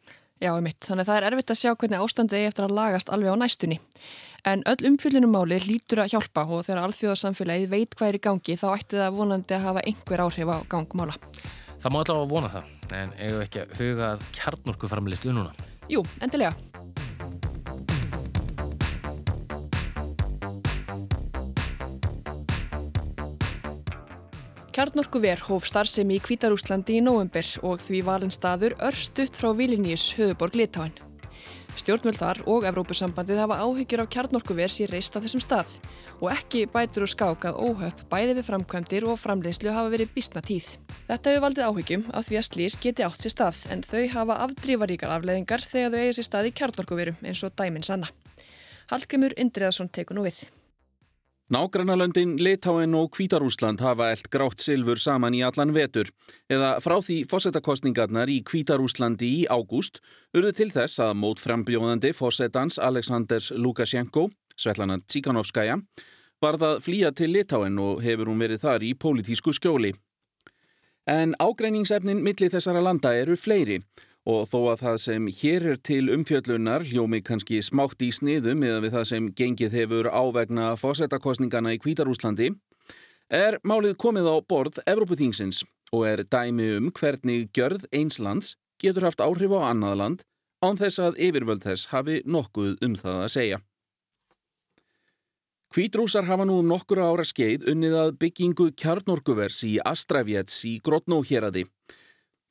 Já, 0.43 0.51
einmitt. 0.57 0.81
Þannig 0.83 1.05
að 1.05 1.09
það 1.09 1.17
er 1.17 1.25
erfitt 1.29 1.51
að 1.53 1.59
sjá 1.59 1.71
hvernig 1.71 2.01
ástandið 2.03 2.41
er 2.41 2.49
eftir 2.49 2.65
að 2.65 2.73
lagast 2.75 3.11
alveg 3.13 3.31
á 3.31 3.37
næstunni. 3.39 3.77
En 4.43 4.63
öll 4.67 4.89
umfyllunum 4.89 5.31
máli 5.31 5.59
lítur 5.63 6.01
að 6.03 6.17
hjálpa 6.17 6.43
og 6.51 6.65
þegar 6.67 6.81
alþjóðarsamfélagið 6.89 7.69
veit 7.71 7.95
hvað 7.95 8.09
er 8.09 8.17
í 8.17 8.23
gangi 8.27 8.57
þá 8.59 8.65
ætti 8.73 8.99
það 8.99 9.19
vonandi 9.21 9.55
að 9.55 9.67
hafa 9.69 9.83
einhver 9.87 10.23
áhrif 10.25 10.51
á 10.51 10.57
gangmála. 10.73 11.15
Það 11.79 11.93
má 11.95 11.99
allavega 12.01 12.31
vona 12.33 12.49
það, 12.51 12.73
en 12.99 13.15
eigum 13.19 13.45
ekki 13.45 13.63
að 13.63 13.79
huga 13.79 14.09
kjarnorku 14.35 14.91
framlist 14.91 15.29
ununa. 15.31 15.55
Jú, 15.91 16.03
endilega. 16.21 16.53
Kjarnorkuver 24.73 25.37
hóf 25.45 25.67
starfsemi 25.69 26.17
í 26.17 26.21
Kvítarúslandi 26.23 26.97
í 26.97 27.01
nóvember 27.05 27.45
og 27.61 27.77
því 27.83 27.99
valin 28.07 28.33
staður 28.33 28.73
örstutt 28.81 29.37
frá 29.37 29.51
Vilnius, 29.53 30.09
höfuborg 30.17 30.57
Litáin. 30.57 31.12
Stjórnvöld 31.73 32.19
þar 32.19 32.39
og 32.49 32.65
Evrópusambandið 32.69 33.39
hafa 33.41 33.57
áhyggjur 33.65 34.03
af 34.03 34.09
kjarnorkuver 34.13 34.71
sér 34.71 34.91
reist 34.93 35.15
á 35.17 35.23
þessum 35.23 35.41
stað 35.41 35.71
og 36.19 36.29
ekki 36.31 36.63
bætur 36.69 37.07
og 37.07 37.11
skák 37.11 37.47
að 37.49 37.59
óhöpp 37.65 38.03
bæði 38.11 38.37
við 38.37 38.47
framkvæmdir 38.51 39.07
og 39.09 39.19
framleiðslu 39.19 39.73
hafa 39.73 39.91
verið 39.91 40.13
bísna 40.13 40.45
tíð. 40.45 40.69
Þetta 41.09 41.33
hefur 41.33 41.45
valdið 41.47 41.67
áhyggjum 41.69 42.07
að 42.13 42.29
því 42.29 42.39
að 42.39 42.47
slís 42.49 42.79
geti 42.85 43.07
átt 43.07 43.25
sér 43.25 43.35
stað 43.35 43.61
en 43.73 43.85
þau 43.89 44.03
hafa 44.15 44.41
afdrífaríkar 44.47 45.15
afleðingar 45.17 45.65
þegar 45.65 45.95
þau 45.95 46.01
eigi 46.03 46.17
sér 46.19 46.29
stað 46.29 46.49
í 46.51 46.57
kjarnorkuverum 46.61 47.23
eins 47.25 47.43
og 47.43 47.55
dæmin 47.57 47.87
sanna. 47.87 48.11
Hallgrimur 48.93 49.33
Indriðarsson 49.35 49.89
tekur 49.89 50.19
nú 50.19 50.27
við. 50.29 50.45
Nágrannalöndin 51.53 52.37
Litáin 52.39 52.95
og 52.95 53.11
Kvítarúsland 53.13 53.79
hafa 53.79 54.07
eld 54.11 54.29
grátt 54.33 54.63
silfur 54.63 54.97
saman 54.97 55.35
í 55.37 55.43
allan 55.45 55.69
vetur 55.75 56.07
eða 56.49 56.79
frá 56.81 56.95
því 56.97 57.17
fósettakostningarnar 57.29 58.31
í 58.33 58.39
Kvítarúslandi 58.47 59.27
í 59.27 59.43
ágúst 59.53 59.99
urðu 60.33 60.53
til 60.57 60.67
þess 60.73 61.03
að 61.05 61.19
mótframbjóðandi 61.21 62.09
fósettans 62.17 62.79
Aleksandrs 62.81 63.51
Lukashenko, 63.53 64.31
Svetlana 64.57 64.97
Tsíkanovskaja, 65.03 65.75
varð 66.41 66.65
að 66.71 66.81
flýja 66.87 67.13
til 67.13 67.29
Litáin 67.35 67.77
og 67.77 68.01
hefur 68.01 68.31
hún 68.31 68.41
verið 68.41 68.63
þar 68.65 68.87
í 68.87 68.95
pólitísku 68.97 69.53
skjóli. 69.53 69.93
En 71.05 71.37
ágreiningsefnin 71.37 72.23
millir 72.25 72.49
þessara 72.49 72.81
landa 72.81 73.13
eru 73.13 73.37
fleiri 73.37 73.83
og 74.29 74.47
þó 74.47 74.59
að 74.71 74.83
það 74.83 74.97
sem 75.03 75.27
hér 75.39 75.65
er 75.73 75.79
til 75.83 76.03
umfjöllunar 76.13 76.85
hljómi 76.87 77.19
kannski 77.25 77.59
smátt 77.65 78.03
í 78.05 78.11
sniðum 78.15 78.63
eða 78.63 78.83
við 78.85 78.95
það 78.95 79.07
sem 79.09 79.29
gengið 79.39 79.77
hefur 79.79 80.09
ávegna 80.11 80.69
fósettakostningana 80.79 81.73
í 81.75 81.81
Kvítarúslandi, 81.83 82.53
er 83.27 83.59
málið 83.67 83.97
komið 83.99 84.29
á 84.31 84.35
borð 84.47 84.79
Evrópuþingsins 84.87 85.63
og 85.93 86.07
er 86.07 86.23
dæmi 86.23 86.69
um 86.77 86.89
hvernig 86.95 87.51
gjörð 87.55 87.85
einslands 87.91 88.55
getur 88.81 89.09
haft 89.09 89.21
áhrif 89.23 89.51
á 89.59 89.69
annað 89.73 89.99
land 89.99 90.25
án 90.63 90.79
þess 90.79 91.01
að 91.03 91.19
yfirvöld 91.27 91.63
þess 91.65 91.91
hafi 91.91 92.21
nokkuð 92.25 92.79
um 92.85 92.95
það 92.95 93.21
að 93.25 93.31
segja. 93.35 93.59
Kvítrúsar 95.73 96.27
hafa 96.29 96.45
nú 96.45 96.59
um 96.61 96.69
nokkur 96.69 97.01
ára 97.01 97.25
skeið 97.25 97.65
unnið 97.71 97.95
að 97.97 98.11
byggingu 98.21 98.67
kjarnorkuvers 98.77 99.63
í 99.65 99.79
Astravjets 99.81 100.59
í 100.69 100.75
Grotnóhjeraði. 100.85 101.65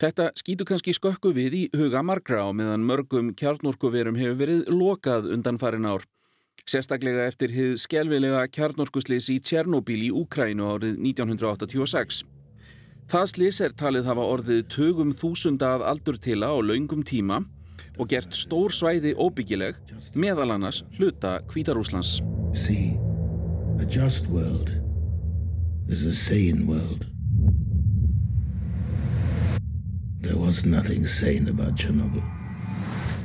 Þetta 0.02 0.32
skýtu 0.34 0.64
kannski 0.66 0.90
skökku 0.96 1.30
við 1.30 1.54
í 1.54 1.62
huga 1.78 2.00
margra 2.02 2.40
á 2.42 2.50
meðan 2.50 2.82
mörgum 2.82 3.28
kjarnorkuverum 3.38 4.16
hefur 4.18 4.40
verið 4.40 4.62
lokað 4.74 5.28
undan 5.36 5.60
farin 5.62 5.86
ár. 5.86 6.02
Sérstaklega 6.66 7.28
eftir 7.30 7.54
hið 7.54 7.76
skelvilega 7.78 8.40
kjarnorkuslis 8.50 9.28
í 9.30 9.38
Tjernobyl 9.46 10.00
í 10.02 10.10
Úkrænu 10.10 10.66
árið 10.74 10.98
1986. 11.12 12.24
Það 13.12 13.28
slis 13.30 13.62
er 13.62 13.76
talið 13.78 14.10
hafa 14.10 14.26
orðið 14.34 14.64
tögum 14.74 15.14
þúsunda 15.14 15.76
að 15.76 15.86
aldur 15.92 16.18
tila 16.18 16.50
á 16.50 16.58
laungum 16.58 17.06
tíma 17.06 17.38
og 17.94 18.10
gert 18.10 18.34
stór 18.34 18.74
svæði 18.74 19.14
óbyggileg 19.14 19.78
meðal 20.18 20.50
annars 20.56 20.82
hluta 20.98 21.38
Kvítarúslands. 21.46 22.18
See, 22.58 22.98
a 23.78 23.86
just 23.86 24.26
world 24.26 24.74
is 25.86 26.02
a 26.02 26.12
sane 26.12 26.66
world. 26.66 27.11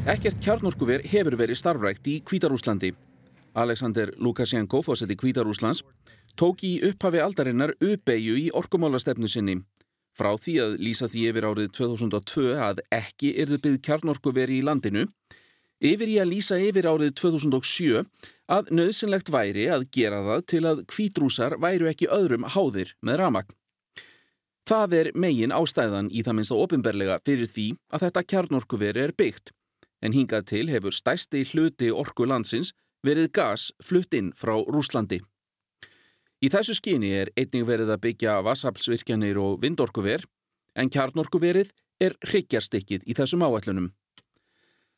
Ekkert 0.07 0.39
kjarnorkuver 0.43 1.03
hefur 1.07 1.35
verið 1.39 1.59
starfrækt 1.59 2.07
í 2.07 2.19
Kvítarúslandi. 2.23 2.93
Alexander 3.57 4.11
Lukashenko, 4.21 4.81
fósetti 4.85 5.17
Kvítarúslands, 5.19 5.83
tók 6.37 6.63
í 6.63 6.77
upphafi 6.87 7.19
aldarinnar 7.23 7.73
uppeyju 7.79 8.37
í 8.39 8.47
orkumálastefnu 8.55 9.29
sinni. 9.31 9.57
Frá 10.17 10.31
því 10.37 10.55
að 10.63 10.77
lýsa 10.81 11.09
því 11.11 11.25
yfir 11.31 11.47
árið 11.49 11.71
2002 11.77 12.47
að 12.67 12.81
ekki 12.93 13.33
erðu 13.41 13.59
byggð 13.65 13.83
kjarnorkuveri 13.87 14.57
í 14.59 14.65
landinu, 14.65 15.05
yfir 15.77 16.09
í 16.09 16.17
að 16.21 16.31
lýsa 16.31 16.57
yfir 16.61 16.89
árið 16.89 17.13
2007 17.21 18.03
að 18.57 18.73
nöðsynlegt 18.73 19.29
væri 19.33 19.67
að 19.73 19.87
gera 19.93 20.23
það 20.25 20.43
til 20.53 20.63
að 20.71 20.83
kvítrúsar 20.89 21.57
væru 21.61 21.89
ekki 21.91 22.09
öðrum 22.13 22.47
háðir 22.55 22.95
með 23.05 23.21
ramagn. 23.23 23.57
Það 24.67 24.93
er 24.97 25.07
megin 25.15 25.53
ástæðan 25.55 26.09
í 26.12 26.25
það 26.27 26.36
minnst 26.36 26.51
á 26.51 26.59
ofinberlega 26.59 27.13
fyrir 27.24 27.47
því 27.47 27.67
að 27.88 28.01
þetta 28.03 28.24
kjarnorkuveri 28.33 29.00
er 29.05 29.13
byggt, 29.15 29.53
en 30.03 30.12
hingað 30.12 30.50
til 30.50 30.65
hefur 30.67 30.91
stæsti 30.91 31.45
hluti 31.53 31.88
orku 31.88 32.25
landsins 32.27 32.74
verið 33.07 33.29
gas 33.38 33.69
flutt 33.79 34.17
inn 34.17 34.33
frá 34.36 34.57
Rúslandi. 34.67 35.21
Í 36.43 36.50
þessu 36.51 36.75
skyni 36.75 37.13
er 37.15 37.31
einning 37.39 37.63
verið 37.69 37.93
að 37.95 38.01
byggja 38.09 38.41
vassaflsvirkjanir 38.43 39.39
og 39.39 39.62
vindorkuver, 39.63 40.25
en 40.75 40.91
kjarnorkuverið 40.91 41.71
er 42.03 42.17
hryggjarstykkið 42.27 43.07
í 43.07 43.15
þessum 43.15 43.47
áætlunum. 43.47 43.88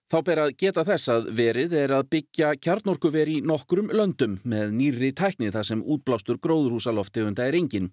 Þá 0.09 0.17
ber 0.25 0.41
að 0.41 0.55
geta 0.57 0.81
þess 0.87 1.11
að 1.13 1.29
verið 1.37 1.75
er 1.77 1.93
að 1.93 2.09
byggja 2.15 2.55
kjarnorkuver 2.57 3.29
í 3.29 3.37
nokkrum 3.45 3.93
löndum 3.93 4.39
með 4.41 4.73
nýri 4.73 5.13
tækni 5.13 5.53
þar 5.53 5.69
sem 5.69 5.85
útblástur 5.85 6.41
gróðrúsaloftegunda 6.41 7.45
er 7.45 7.59
engin, 7.61 7.91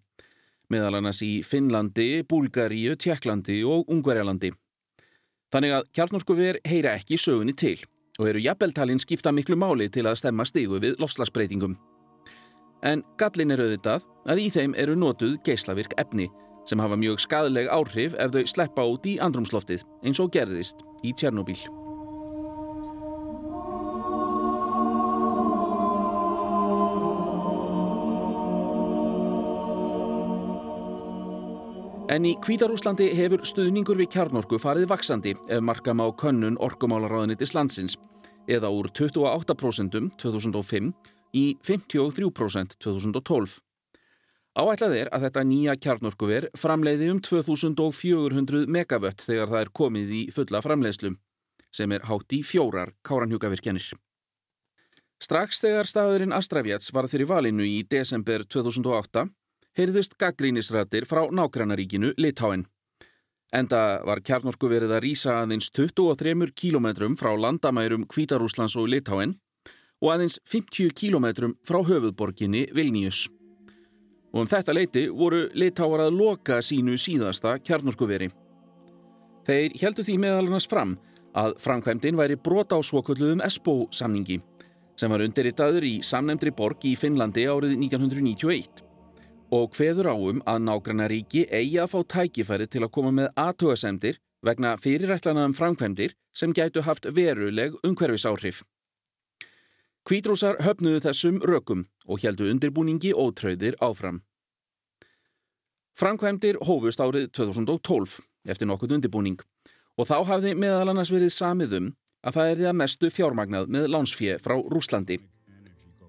meðal 0.72 0.98
annars 0.98 1.22
í 1.24 1.40
Finnlandi, 1.46 2.22
Búlgaríu, 2.28 2.96
Tjekklandi 2.98 3.62
og 3.66 3.90
Ungverjalandi. 3.92 4.52
Þannig 5.54 5.76
að 5.76 5.90
kjarnorkuver 5.94 6.58
heyra 6.66 6.96
ekki 6.98 7.18
sögunni 7.20 7.54
til 7.56 7.78
og 8.16 8.30
eru 8.30 8.40
jafnbeltalinn 8.40 9.00
skipta 9.02 9.32
miklu 9.32 9.58
máli 9.60 9.90
til 9.92 10.06
að 10.08 10.18
stemma 10.22 10.46
stígu 10.48 10.80
við 10.80 10.96
lofslagsbreytingum. 11.02 11.76
En 12.84 13.02
gallin 13.20 13.52
er 13.52 13.62
auðvitað 13.62 14.06
að 14.28 14.42
í 14.42 14.50
þeim 14.52 14.76
eru 14.78 14.96
notuð 14.98 15.38
geislavirk 15.46 15.96
efni 16.00 16.28
sem 16.66 16.80
hafa 16.82 16.98
mjög 16.98 17.20
skadaleg 17.22 17.70
áhrif 17.70 18.16
ef 18.18 18.32
þau 18.34 18.44
sleppa 18.50 18.86
út 18.90 19.06
í 19.06 19.18
andrumsloftið 19.22 19.84
eins 20.02 20.22
og 20.22 20.32
gerðist 20.34 20.82
í 21.06 21.14
Tjernobyl. 21.14 21.85
En 32.06 32.22
í 32.22 32.36
Kvítarúslandi 32.38 33.08
hefur 33.18 33.40
stuðningur 33.42 33.98
við 33.98 34.12
kjarnorku 34.14 34.60
farið 34.62 34.84
vaksandi 34.92 35.32
ef 35.50 35.62
markam 35.64 35.98
á 35.98 36.06
könnun 36.14 36.54
orkumálaráðunitis 36.62 37.50
landsins 37.56 37.96
eða 38.46 38.68
úr 38.70 38.86
28% 38.94 40.12
2005 40.14 40.92
í 41.34 41.42
53% 41.66 42.76
2012. 42.78 43.56
Áætlað 44.54 44.94
er 45.00 45.10
að 45.10 45.26
þetta 45.26 45.42
nýja 45.50 45.74
kjarnorkuver 45.82 46.46
framleiði 46.54 47.08
um 47.10 47.18
2400 47.26 48.70
megavött 48.70 49.24
þegar 49.26 49.50
það 49.50 49.64
er 49.64 49.72
komið 49.80 50.12
í 50.14 50.20
fulla 50.36 50.60
framleiðslu, 50.62 51.10
sem 51.74 51.90
er 51.90 52.06
hátt 52.06 52.36
í 52.38 52.44
fjórar 52.46 52.94
káranhjúkavirkjanir. 53.02 53.88
Strax 55.26 55.58
þegar 55.64 55.90
staðurinn 55.90 56.38
Astrafjats 56.38 56.94
var 56.94 57.10
fyrir 57.10 57.26
valinu 57.26 57.66
í 57.66 57.82
desember 57.82 58.46
2008 58.46 59.26
heyrðust 59.76 60.16
gaggrínisrættir 60.16 61.04
frá 61.04 61.26
nágrannaríkinu 61.28 62.14
Litáen. 62.16 62.64
Enda 63.54 64.00
var 64.08 64.22
kjarnorkuverið 64.24 64.94
að 64.96 65.02
rýsa 65.04 65.36
aðeins 65.42 65.68
23 65.76 66.48
kílometrum 66.56 67.16
frá 67.20 67.34
landamærum 67.36 68.06
Kvítarúslands 68.08 68.76
og 68.80 68.88
Litáen 68.90 69.36
og 70.00 70.14
aðeins 70.14 70.38
50 70.48 70.94
kílometrum 70.96 71.54
frá 71.66 71.82
höfuðborginni 71.84 72.66
Vilnius. 72.74 73.26
Og 74.32 74.42
um 74.44 74.48
þetta 74.48 74.74
leiti 74.74 75.04
voru 75.12 75.46
litáar 75.54 76.06
að 76.08 76.16
loka 76.16 76.58
sínu 76.64 76.96
síðasta 77.00 77.58
kjarnorkuveri. 77.60 78.30
Þeir 79.46 79.76
heldu 79.80 80.02
því 80.02 80.16
meðalannast 80.24 80.72
fram 80.72 80.96
að 81.36 81.54
framkvæmdinn 81.62 82.18
væri 82.18 82.40
brota 82.40 82.80
á 82.80 82.82
svokulluðum 82.82 83.44
ESPO-samningi 83.44 84.40
sem 84.96 85.12
var 85.12 85.20
undirritaður 85.20 85.84
í 85.84 85.94
samnemndri 86.00 86.50
borg 86.56 86.84
í 86.88 86.96
Finnlandi 86.96 87.44
árið 87.44 87.76
1991 87.76 88.85
og 89.54 89.74
hveður 89.76 90.10
áum 90.12 90.40
að 90.48 90.62
nágrannaríki 90.66 91.46
eigi 91.54 91.78
að 91.82 91.92
fá 91.92 91.98
tækifæri 92.14 92.66
til 92.70 92.82
að 92.84 92.92
koma 92.96 93.12
með 93.14 93.28
aðtöðasemdir 93.38 94.18
vegna 94.46 94.76
fyrirætlanaðum 94.80 95.54
framkvæmdir 95.56 96.14
sem 96.36 96.52
gætu 96.52 96.82
haft 96.86 97.06
veruleg 97.14 97.76
umhverfisáhrif. 97.86 98.62
Kvítrúsar 100.06 100.60
höfnuðu 100.62 101.02
þessum 101.02 101.40
rökum 101.42 101.86
og 102.06 102.22
heldu 102.22 102.50
undirbúningi 102.52 103.12
ótröðir 103.14 103.78
áfram. 103.82 104.22
Framkvæmdir 105.96 106.60
hófust 106.66 107.00
árið 107.00 107.30
2012 107.34 108.20
eftir 108.46 108.68
nokkurt 108.68 108.92
undirbúning 108.94 109.40
og 109.96 110.10
þá 110.10 110.18
hafði 110.28 110.52
meðal 110.54 110.92
annars 110.92 111.10
verið 111.10 111.32
samiðum 111.34 111.94
að 112.26 112.36
það 112.36 112.50
er 112.50 112.60
því 112.60 112.68
að 112.68 112.78
mestu 112.82 113.10
fjármagnað 113.10 113.72
með 113.72 113.88
lánsfjö 113.94 114.36
frá 114.42 114.56
Rúslandi. 114.58 115.18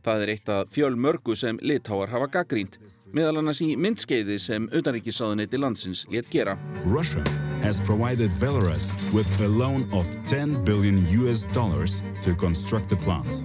Það 0.08 0.22
er 0.24 0.30
eitt 0.32 0.50
af 0.50 0.70
fjölmörgu 0.72 1.34
sem 1.36 1.58
litáar 1.60 2.08
hafa 2.08 2.30
gaggrínt, 2.32 2.78
meðal 3.12 3.42
annars 3.42 3.60
í 3.60 3.74
myndskeiði 3.76 4.38
sem 4.40 4.70
auðanríkisáðuniti 4.72 5.60
landsins 5.60 6.06
létt 6.08 6.30
gera. 6.32 6.54
Russia 6.86 7.24
has 7.60 7.82
provided 7.82 8.32
Belarus 8.40 8.88
with 9.12 9.28
a 9.42 9.48
loan 9.50 9.84
of 9.92 10.08
10 10.24 10.64
billion 10.64 11.04
US 11.20 11.44
dollars 11.52 12.04
to 12.24 12.34
construct 12.36 12.88
the 12.88 12.96
plant. 12.96 13.42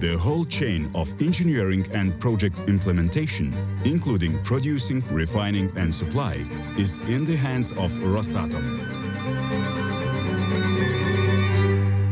The 0.00 0.16
whole 0.18 0.44
chain 0.44 0.90
of 0.96 1.14
engineering 1.22 1.86
and 1.94 2.18
project 2.18 2.58
implementation, 2.66 3.54
including 3.84 4.42
producing, 4.42 5.04
refining 5.12 5.70
and 5.76 5.94
supply, 5.94 6.44
is 6.76 6.98
in 7.06 7.24
the 7.24 7.36
hands 7.36 7.70
of 7.70 7.92
Rosatom. 8.02 8.66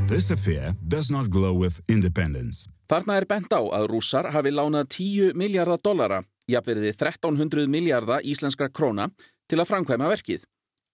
This 0.08 0.30
affair 0.30 0.74
does 0.88 1.10
not 1.10 1.28
glow 1.28 1.52
with 1.52 1.82
independence. 1.86 2.64
Þarna 2.88 3.18
er 3.20 3.26
bent 3.28 3.52
á 3.52 3.60
að 3.60 3.90
rússar 3.90 4.30
hafi 4.32 4.48
lánað 4.48 4.86
10 4.94 5.34
miljardar 5.36 5.82
dollara, 5.84 6.22
jafnverði 6.48 6.94
1300 6.94 7.68
miljardar 7.68 8.24
íslenskra 8.24 8.70
króna, 8.72 9.10
til 9.52 9.60
að 9.60 9.68
framkvæma 9.68 10.08
verkið. 10.08 10.46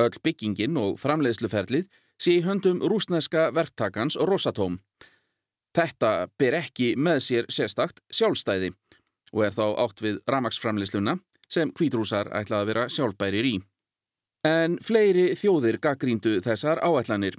Öll 0.02 0.18
byggingin 0.18 0.80
og 0.82 0.98
framleiðsluferlið 0.98 1.86
sé 2.18 2.40
í 2.40 2.42
höndum 2.42 2.82
rúsneska 2.82 3.52
verktakans 3.54 4.18
Rosatom. 4.18 4.80
Þetta 5.78 6.26
ber 6.34 6.58
ekki 6.64 6.96
með 6.98 7.22
sér 7.28 7.50
sérstakt 7.54 8.02
sjálfstæði 8.10 8.74
og 9.30 9.46
er 9.46 9.54
þá 9.54 9.66
átt 9.86 10.02
við 10.02 10.20
ramagsframleiðsluna 10.26 11.20
sem 11.46 11.70
kvítrúsar 11.70 12.34
ætla 12.34 12.64
að 12.64 12.74
vera 12.74 12.90
sjálfbærir 12.90 13.46
í. 13.46 13.56
En 14.42 14.80
fleiri 14.82 15.36
þjóðir 15.38 15.78
gaggríndu 15.78 16.40
þessar 16.42 16.82
áætlanir 16.82 17.38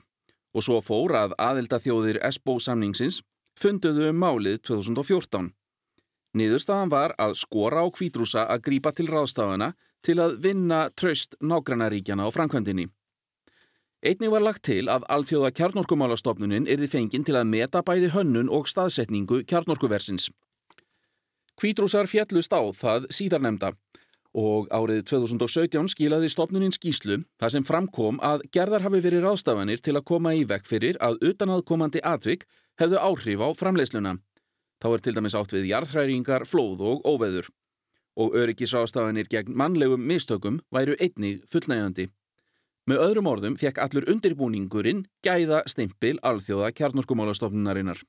og 0.56 0.64
svo 0.64 0.80
fór 0.82 1.18
að 1.20 1.36
aðelda 1.42 1.82
þjóðir 1.84 2.22
SBO 2.32 2.58
samningsins 2.64 3.20
funduðu 3.60 4.10
um 4.12 4.20
málið 4.24 4.62
2014. 4.72 5.52
Niðurstaðan 6.36 6.92
var 6.92 7.14
að 7.20 7.36
skora 7.40 7.84
á 7.84 7.88
kvítrúsa 7.92 8.46
að 8.52 8.64
grípa 8.68 8.92
til 8.96 9.08
ráðstafana 9.12 9.74
til 10.06 10.20
að 10.24 10.38
vinna 10.44 10.86
tröst 10.96 11.36
nágrannaríkjana 11.40 12.28
á 12.28 12.30
framkvæmdini. 12.32 12.88
Einnig 14.06 14.32
var 14.32 14.44
lagt 14.44 14.66
til 14.68 14.84
að 14.92 15.06
alþjóða 15.10 15.54
kjarnorkumálastofnunin 15.58 16.68
erði 16.70 16.90
fenginn 16.92 17.24
til 17.26 17.38
að 17.40 17.48
meta 17.50 17.82
bæði 17.82 18.12
hönnun 18.14 18.52
og 18.54 18.68
staðsetningu 18.70 19.42
kjarnorkuversins. 19.50 20.30
Kvítrúsar 21.56 22.06
fjallust 22.12 22.54
á 22.54 22.62
það 22.76 23.08
síðarnemda 23.16 23.72
og 24.36 24.68
árið 24.76 25.06
2017 25.08 25.88
skilaði 25.94 26.28
stopnunin 26.32 26.74
skýslu 26.76 27.22
þar 27.40 27.54
sem 27.54 27.66
framkom 27.66 28.20
að 28.20 28.44
gerðar 28.52 28.84
hafi 28.84 29.00
verið 29.06 29.24
ráðstafanir 29.24 29.80
til 29.84 29.96
að 29.96 30.08
koma 30.12 30.34
í 30.36 30.44
vekk 30.48 30.68
fyrir 30.68 31.00
að 31.04 31.22
utanaðkomandi 31.30 32.04
atvik 32.04 32.44
hefðu 32.82 33.00
áhrif 33.00 33.40
á 33.40 33.50
framleiðsluna. 33.56 34.18
Þá 34.84 34.88
er 34.92 35.04
til 35.06 35.14
dæmis 35.16 35.38
átt 35.40 35.56
við 35.56 35.70
jarðhræringar, 35.72 36.44
flóð 36.44 36.84
og 36.84 37.08
óveður. 37.08 37.48
Og 38.20 38.36
öryggisráðstafanir 38.36 39.32
gegn 39.32 39.56
mannlegum 39.56 40.04
mistökum 40.04 40.60
væru 40.72 40.98
einnig 41.00 41.40
fullnægjandi. 41.52 42.10
Með 42.86 43.02
öðrum 43.08 43.32
orðum 43.32 43.56
fekk 43.58 43.80
allur 43.82 44.06
undirbúningurinn 44.12 45.06
gæða 45.26 45.64
stimpil 45.72 46.20
alþjóða 46.22 46.74
kjarnorkumálastofnunarinnar. 46.76 48.04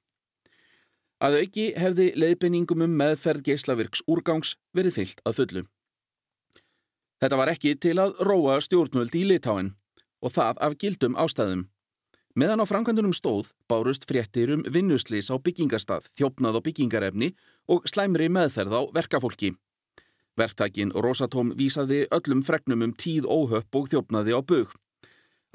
Að 1.23 1.39
auki 1.41 1.71
hefði 1.79 2.11
leiðbenningum 2.19 2.83
um 2.85 2.99
meðferð 2.99 3.47
geislavirks 3.47 4.03
úrgangs 4.11 4.57
verið 4.77 4.99
fyllt 4.99 5.23
að 5.25 5.39
fullu. 5.41 5.67
Þetta 7.21 7.39
var 7.41 7.51
ekki 7.53 7.77
til 7.81 7.97
að 8.03 8.19
róa 8.29 8.59
stjórnvöld 8.61 9.15
í 9.17 9.25
litáin 9.31 9.73
og 10.21 10.33
það 10.35 10.61
af 10.67 10.77
gildum 10.81 11.17
ástæðum. 11.17 11.67
Meðan 12.37 12.61
á 12.61 12.69
framkvæmdunum 12.69 13.15
stóð 13.17 13.55
bárust 13.71 14.05
fréttir 14.05 14.51
um 14.53 14.65
vinnuslís 14.69 15.31
á 15.33 15.41
byggingarstað, 15.41 16.11
þjófnað 16.13 16.59
á 16.59 16.65
byggingarefni 16.67 17.31
og 17.73 17.87
slæmri 17.89 18.29
meðferð 18.29 18.77
á 18.77 18.81
verkafólki. 18.93 19.55
Verktakin 20.37 20.93
Rosatóm 20.93 21.55
vísaði 21.57 22.03
öllum 22.13 22.43
fregnum 22.45 22.85
um 22.85 22.93
tíð 22.93 23.25
óhöpp 23.25 23.81
og 23.81 23.89
þjófnaði 23.89 24.37
á 24.37 24.41
bög. 24.45 24.75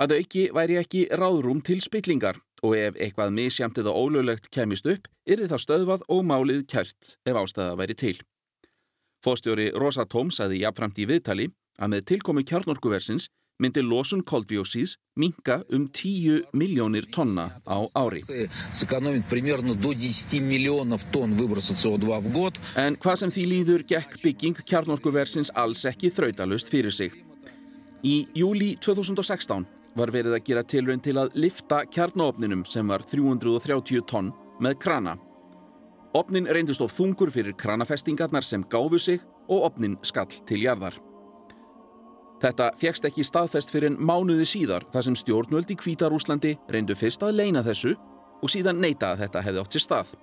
Að 0.01 0.17
auki 0.17 0.47
væri 0.49 0.79
ekki 0.81 1.05
ráðrúm 1.13 1.61
til 1.61 1.77
spillingar 1.85 2.41
og 2.65 2.73
ef 2.77 2.97
eitthvað 2.97 3.37
misjamt 3.37 3.77
eða 3.77 3.93
ólöglegt 3.93 4.49
kemist 4.49 4.89
upp, 4.89 5.05
yrði 5.29 5.51
það 5.53 5.65
stöðvað 5.67 6.05
og 6.09 6.25
málið 6.25 6.65
kært 6.65 7.17
ef 7.21 7.37
ástæða 7.37 7.77
væri 7.77 7.97
til. 8.01 8.17
Fóstjóri 9.21 9.69
Rosatóm 9.77 10.31
saði 10.33 10.63
jafnframt 10.63 10.97
í 10.97 11.05
viðtali 11.09 11.51
að 11.81 11.93
með 11.93 12.07
tilkomi 12.11 12.43
kjarnorkuversins 12.47 13.27
myndi 13.61 13.83
losun 13.85 14.23
koldvíósís 14.25 14.95
minka 15.21 15.59
um 15.69 15.85
10 15.87 16.49
miljónir 16.57 17.05
tonna 17.13 17.61
á 17.61 17.77
ári. 17.93 18.23
En 22.75 22.97
hvað 22.97 23.19
sem 23.21 23.33
því 23.35 23.45
líður 23.53 23.85
gekk 23.93 24.17
bygging 24.23 24.63
kjarnorkuversins 24.65 25.53
alls 25.53 25.85
ekki 25.85 26.09
þrautalust 26.09 26.73
fyrir 26.73 26.91
sig. 26.95 27.13
Í 28.01 28.25
júli 28.33 28.73
2016 28.81 29.67
var 29.95 30.09
verið 30.09 30.39
að 30.39 30.45
gera 30.47 30.63
tilrönd 30.65 31.03
til 31.05 31.19
að 31.21 31.35
lifta 31.37 31.83
kjarnóopninum 31.85 32.65
sem 32.65 32.87
var 32.87 33.05
330 33.05 34.07
tonn 34.09 34.33
með 34.61 34.79
krana. 34.81 35.19
Opnin 36.13 36.49
reyndist 36.51 36.81
of 36.83 36.91
þungur 36.91 37.29
fyrir 37.31 37.55
kranafestingarnar 37.55 38.43
sem 38.43 38.65
gáfu 38.67 38.99
sig 38.99 39.21
og 39.47 39.63
opnin 39.69 39.95
skall 40.03 40.33
til 40.47 40.59
jarðar. 40.65 40.97
Þetta 42.41 42.71
fjekst 42.81 43.05
ekki 43.07 43.23
staðfest 43.23 43.71
fyrir 43.71 43.91
en 43.91 43.99
mánuði 44.01 44.47
síðar 44.49 44.83
þar 44.91 45.05
sem 45.07 45.15
stjórnvöld 45.15 45.71
í 45.71 45.77
Kvítarúslandi 45.79 46.55
reyndu 46.73 46.97
fyrst 46.97 47.23
að 47.23 47.37
leina 47.37 47.63
þessu 47.63 47.93
og 48.41 48.51
síðan 48.51 48.81
neita 48.81 49.13
að 49.13 49.23
þetta 49.23 49.45
hefði 49.45 49.63
átt 49.63 49.77
sér 49.77 49.85
stað. 49.85 50.13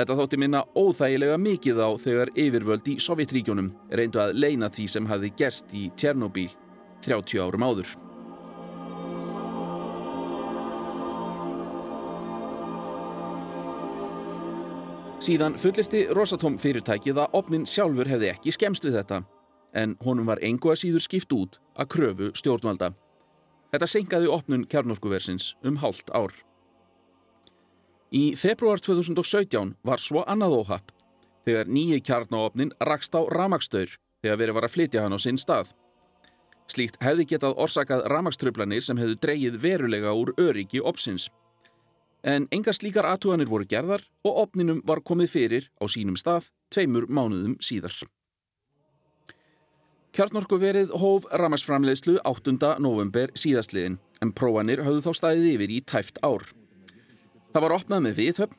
Þetta 0.00 0.16
þótti 0.16 0.40
minna 0.40 0.64
óþægilega 0.74 1.38
mikið 1.38 1.82
á 1.84 1.88
þegar 2.00 2.34
yfirvöld 2.34 2.88
í 2.88 2.98
Sovjetríkjónum 3.04 3.72
reyndu 3.94 4.24
að 4.24 4.38
leina 4.40 4.72
því 4.72 4.86
sem 4.88 5.10
hefði 5.10 5.34
gerst 5.36 5.74
í 5.76 5.90
Tjernobíl 5.94 6.48
30 7.04 7.44
árum 7.44 7.68
áður. 7.68 8.09
Síðan 15.20 15.58
fullirti 15.60 16.06
Rosatom 16.16 16.54
fyrirtækið 16.56 17.18
að 17.20 17.34
opnin 17.36 17.66
sjálfur 17.68 18.08
hefði 18.08 18.30
ekki 18.32 18.54
skemst 18.56 18.86
við 18.86 18.94
þetta 18.96 19.18
en 19.76 19.92
honum 20.00 20.30
var 20.30 20.40
engu 20.40 20.70
að 20.72 20.78
síður 20.80 21.04
skipt 21.04 21.34
út 21.36 21.58
að 21.76 21.90
kröfu 21.92 22.28
stjórnvalda. 22.40 22.94
Þetta 23.68 23.88
senkaði 23.92 24.30
opnun 24.32 24.64
kjarnorkuversins 24.64 25.50
um 25.60 25.76
hálft 25.82 26.08
ár. 26.16 26.32
Í 28.16 28.32
februar 28.32 28.80
2017 28.80 29.74
var 29.84 30.00
svo 30.00 30.24
annað 30.24 30.56
óhapp 30.62 30.94
þegar 31.44 31.68
nýji 31.68 32.00
kjarnáopnin 32.00 32.72
rakst 32.80 33.12
á 33.12 33.20
ramagstöður 33.28 33.92
þegar 34.24 34.40
verið 34.40 34.56
var 34.56 34.66
að 34.70 34.74
flytja 34.74 35.04
hann 35.04 35.14
á 35.14 35.20
sinn 35.20 35.38
stað. 35.38 35.74
Slíkt 36.70 36.96
hefði 37.04 37.28
getað 37.34 37.60
orsakað 37.60 38.06
ramagströflanir 38.08 38.80
sem 38.80 38.96
hefðu 38.96 39.20
dreyið 39.20 39.60
verulega 39.60 40.16
úr 40.16 40.32
öryggi 40.40 40.80
opsins. 40.80 41.28
En 42.22 42.46
engar 42.52 42.76
slíkar 42.76 43.06
aðtúanir 43.08 43.48
voru 43.48 43.64
gerðar 43.64 44.02
og 44.28 44.40
opninum 44.44 44.82
var 44.84 45.00
komið 45.00 45.30
fyrir 45.32 45.68
á 45.80 45.84
sínum 45.88 46.18
stað 46.20 46.50
tveimur 46.68 47.08
mánuðum 47.08 47.56
síðar. 47.64 47.94
Kjarnorkuverið 50.12 50.90
hóf 51.00 51.28
ramarsframleiðslu 51.32 52.18
8. 52.26 52.56
november 52.82 53.30
síðastliðin 53.38 54.00
en 54.20 54.32
prófanir 54.36 54.82
höfðu 54.84 55.04
þá 55.06 55.12
staðið 55.16 55.52
yfir 55.54 55.72
í 55.72 55.78
tæft 55.86 56.18
ár. 56.26 56.44
Það 57.54 57.64
var 57.64 57.76
opnað 57.78 58.04
með 58.04 58.18
viðhöfn 58.18 58.58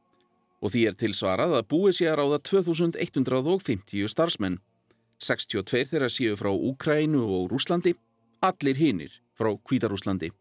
Og 0.61 0.73
því 0.73 0.83
er 0.87 0.97
tilsvarað 0.97 1.55
að 1.57 1.67
búið 1.73 1.95
sé 1.97 2.09
að 2.11 2.19
ráða 2.21 2.41
2150 2.49 4.11
starfsmenn. 4.13 4.59
62 5.21 5.85
þeirra 5.89 6.09
séu 6.09 6.37
frá 6.37 6.49
Úkrænu 6.53 7.21
og 7.21 7.51
Rúslandi, 7.51 7.93
allir 8.41 8.77
hinnir 8.77 9.17
frá 9.37 9.51
Kvítarúslandi. 9.57 10.31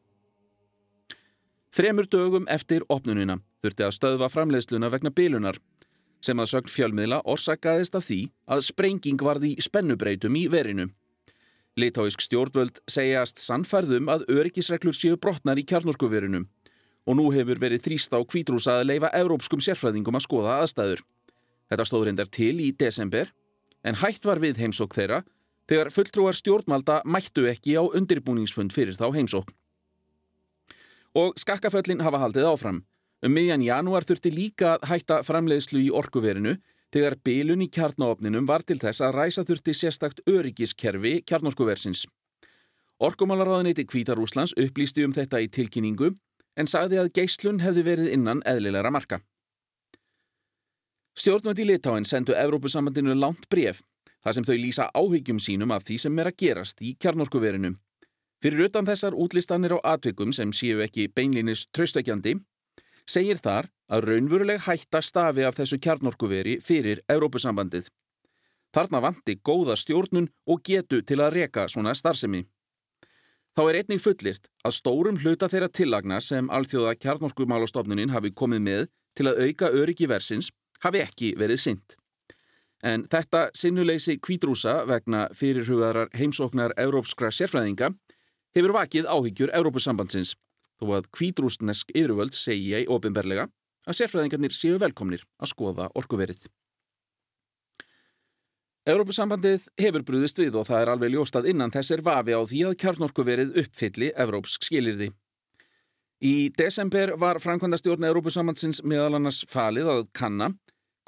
Þremur 1.70 2.08
dögum 2.10 2.48
eftir 2.50 2.84
opnunina 2.88 3.38
þurfti 3.62 3.84
að 3.86 3.96
stöðva 3.96 4.28
framleiðsluna 4.32 4.90
vegna 4.90 5.12
bilunar 5.14 5.60
sem 6.24 6.40
að 6.40 6.50
sögn 6.52 6.72
fjölmiðla 6.72 7.20
orsakaðist 7.28 7.96
af 7.96 8.06
því 8.08 8.20
að 8.50 8.64
sprenging 8.66 9.20
varði 9.24 9.54
spennubreitum 9.62 10.36
í 10.36 10.46
verinu. 10.52 10.88
Litáisk 11.80 12.24
stjórnvöld 12.24 12.80
segjast 12.90 13.40
sannfærðum 13.40 14.10
að 14.12 14.26
öryggisreglur 14.32 14.96
séu 14.96 15.16
brotnar 15.20 15.60
í 15.60 15.64
kjarnorkuverinu 15.64 16.44
og 17.06 17.16
nú 17.16 17.30
hefur 17.34 17.60
verið 17.60 17.84
þrýst 17.86 18.14
á 18.16 18.20
kvítrúsa 18.20 18.80
að 18.80 18.90
leifa 18.92 19.10
európskum 19.16 19.62
sérfræðingum 19.64 20.18
að 20.18 20.26
skoða 20.26 20.56
aðstæður. 20.60 21.02
Þetta 21.70 21.86
stóð 21.86 22.06
reyndar 22.08 22.30
til 22.32 22.56
í 22.60 22.70
desember 22.76 23.30
en 23.86 23.98
hætt 24.02 24.26
var 24.26 24.40
við 24.42 24.60
heimsók 24.60 24.94
þeirra 24.96 25.22
þegar 25.70 25.92
fulltrúar 25.94 26.36
stjórnmalda 26.36 27.00
mættu 27.06 27.46
ekki 27.50 27.78
á 27.78 27.82
undirbúningsfund 27.86 28.74
fyrir 28.74 28.98
þá 28.98 29.08
heimsók. 29.14 29.52
Og 31.14 31.34
skakkaföllin 31.38 32.02
hafa 32.02 32.20
haldið 32.22 32.48
áfram. 32.50 32.82
Um 33.22 33.34
miðjan 33.36 33.62
janúar 33.62 34.06
þurfti 34.06 34.30
líka 34.32 34.76
að 34.76 34.86
hætta 34.90 35.20
framleiðslu 35.26 35.82
í 35.84 35.90
orkuverinu 35.92 36.56
þegar 36.94 37.18
bilun 37.24 37.62
í 37.62 37.68
kjarnáopninum 37.70 38.46
var 38.48 38.64
til 38.66 38.78
þess 38.80 39.02
að 39.04 39.16
ræsa 39.18 39.44
þurfti 39.46 39.74
sérstakt 39.76 40.22
öryggiskerfi 40.30 41.20
kjarnorkuversins. 41.28 42.06
Orkumálaráðaniti 43.00 43.86
Kvítarúslands 43.88 44.56
upplýsti 44.60 45.06
um 45.06 45.14
þetta 45.16 45.40
í 45.40 45.48
tilkynningu 45.48 46.10
en 46.56 46.70
sagði 46.70 47.00
að 47.02 47.12
geislun 47.18 47.60
hefði 47.60 47.84
verið 47.86 48.14
innan 48.14 48.42
eðlilegra 48.46 48.90
marka. 48.90 49.20
Stjórnvöld 51.18 51.58
í 51.60 51.66
Litáin 51.68 52.06
sendu 52.08 52.34
Evrópusambandinu 52.38 53.14
langt 53.18 53.48
bref 53.50 53.82
þar 54.24 54.36
sem 54.36 54.46
þau 54.46 54.56
lýsa 54.56 54.90
áhyggjum 54.94 55.40
sínum 55.42 55.72
af 55.74 55.84
því 55.86 55.98
sem 56.04 56.18
er 56.18 56.30
að 56.30 56.38
gerast 56.42 56.82
í 56.84 56.94
kjarnorkuverinu. 57.00 57.74
Fyrir 58.40 58.68
utan 58.68 58.86
þessar 58.88 59.16
útlistanir 59.16 59.74
á 59.76 59.78
atvikum 59.96 60.32
sem 60.32 60.52
séu 60.56 60.80
ekki 60.84 61.10
beinlinis 61.12 61.66
tröstökjandi 61.76 62.38
segir 63.10 63.40
þar 63.42 63.68
að 63.90 64.06
raunveruleg 64.08 64.62
hætta 64.64 65.02
stafi 65.02 65.44
af 65.44 65.58
þessu 65.58 65.80
kjarnorkuveri 65.82 66.58
fyrir 66.64 67.02
Evrópusambandið. 67.10 67.90
Þarna 68.70 69.00
vanti 69.02 69.36
góða 69.42 69.74
stjórnun 69.76 70.30
og 70.46 70.62
getu 70.64 71.02
til 71.02 71.18
að 71.20 71.34
reka 71.40 71.66
svona 71.68 71.94
starfsemi. 71.98 72.44
Þá 73.58 73.62
er 73.66 73.78
einnig 73.80 74.02
fullirt 74.02 74.46
að 74.64 74.76
stórum 74.76 75.16
hluta 75.18 75.48
þeirra 75.50 75.68
tillagna 75.74 76.20
sem 76.22 76.50
alþjóða 76.54 76.94
kjarnorkumálastofnunin 77.02 78.12
hafi 78.14 78.30
komið 78.30 78.62
með 78.66 78.84
til 79.18 79.26
að 79.26 79.40
auka 79.46 79.72
öryggi 79.74 80.06
versins 80.10 80.52
hafi 80.84 81.02
ekki 81.02 81.32
verið 81.40 81.62
synd. 81.64 81.96
En 82.86 83.04
þetta 83.12 83.48
sinnuleysi 83.56 84.16
kvítrúsa 84.22 84.84
vegna 84.88 85.26
fyrirhugaðar 85.36 86.08
heimsóknar 86.16 86.72
európskra 86.80 87.32
sérfræðinga 87.34 87.90
hefur 88.56 88.74
vakið 88.78 89.10
áhyggjur 89.10 89.52
Európusambandsins 89.58 90.36
þó 90.80 90.94
að 90.96 91.10
kvítrúsnesk 91.18 91.92
yfirvöld 91.92 92.36
segja 92.38 92.80
í 92.80 92.88
ofinberlega 92.88 93.50
að 93.84 93.98
sérfræðingarnir 94.00 94.54
séu 94.56 94.78
velkomnir 94.80 95.26
að 95.42 95.52
skoða 95.52 95.90
orkuverið. 95.98 96.46
Európusambandið 98.90 99.66
hefur 99.78 100.02
brúðist 100.02 100.38
við 100.40 100.56
og 100.58 100.64
það 100.66 100.80
er 100.82 100.90
alveg 100.90 101.12
ljóst 101.12 101.36
að 101.38 101.50
innan 101.52 101.70
þess 101.70 101.92
er 101.94 102.02
vafi 102.02 102.34
á 102.34 102.42
því 102.42 102.62
að 102.66 102.78
kjarnorkuverið 102.82 103.52
uppfylli 103.62 104.08
evrópsk 104.24 104.64
skilirði. 104.66 105.10
Í 106.20 106.50
desember 106.56 107.12
var 107.20 107.38
framkvæmdastjórn 107.40 108.08
Európusambandsins 108.08 108.82
meðal 108.82 109.14
annars 109.20 109.44
falið 109.48 109.92
að 109.92 110.02
kanna 110.16 110.50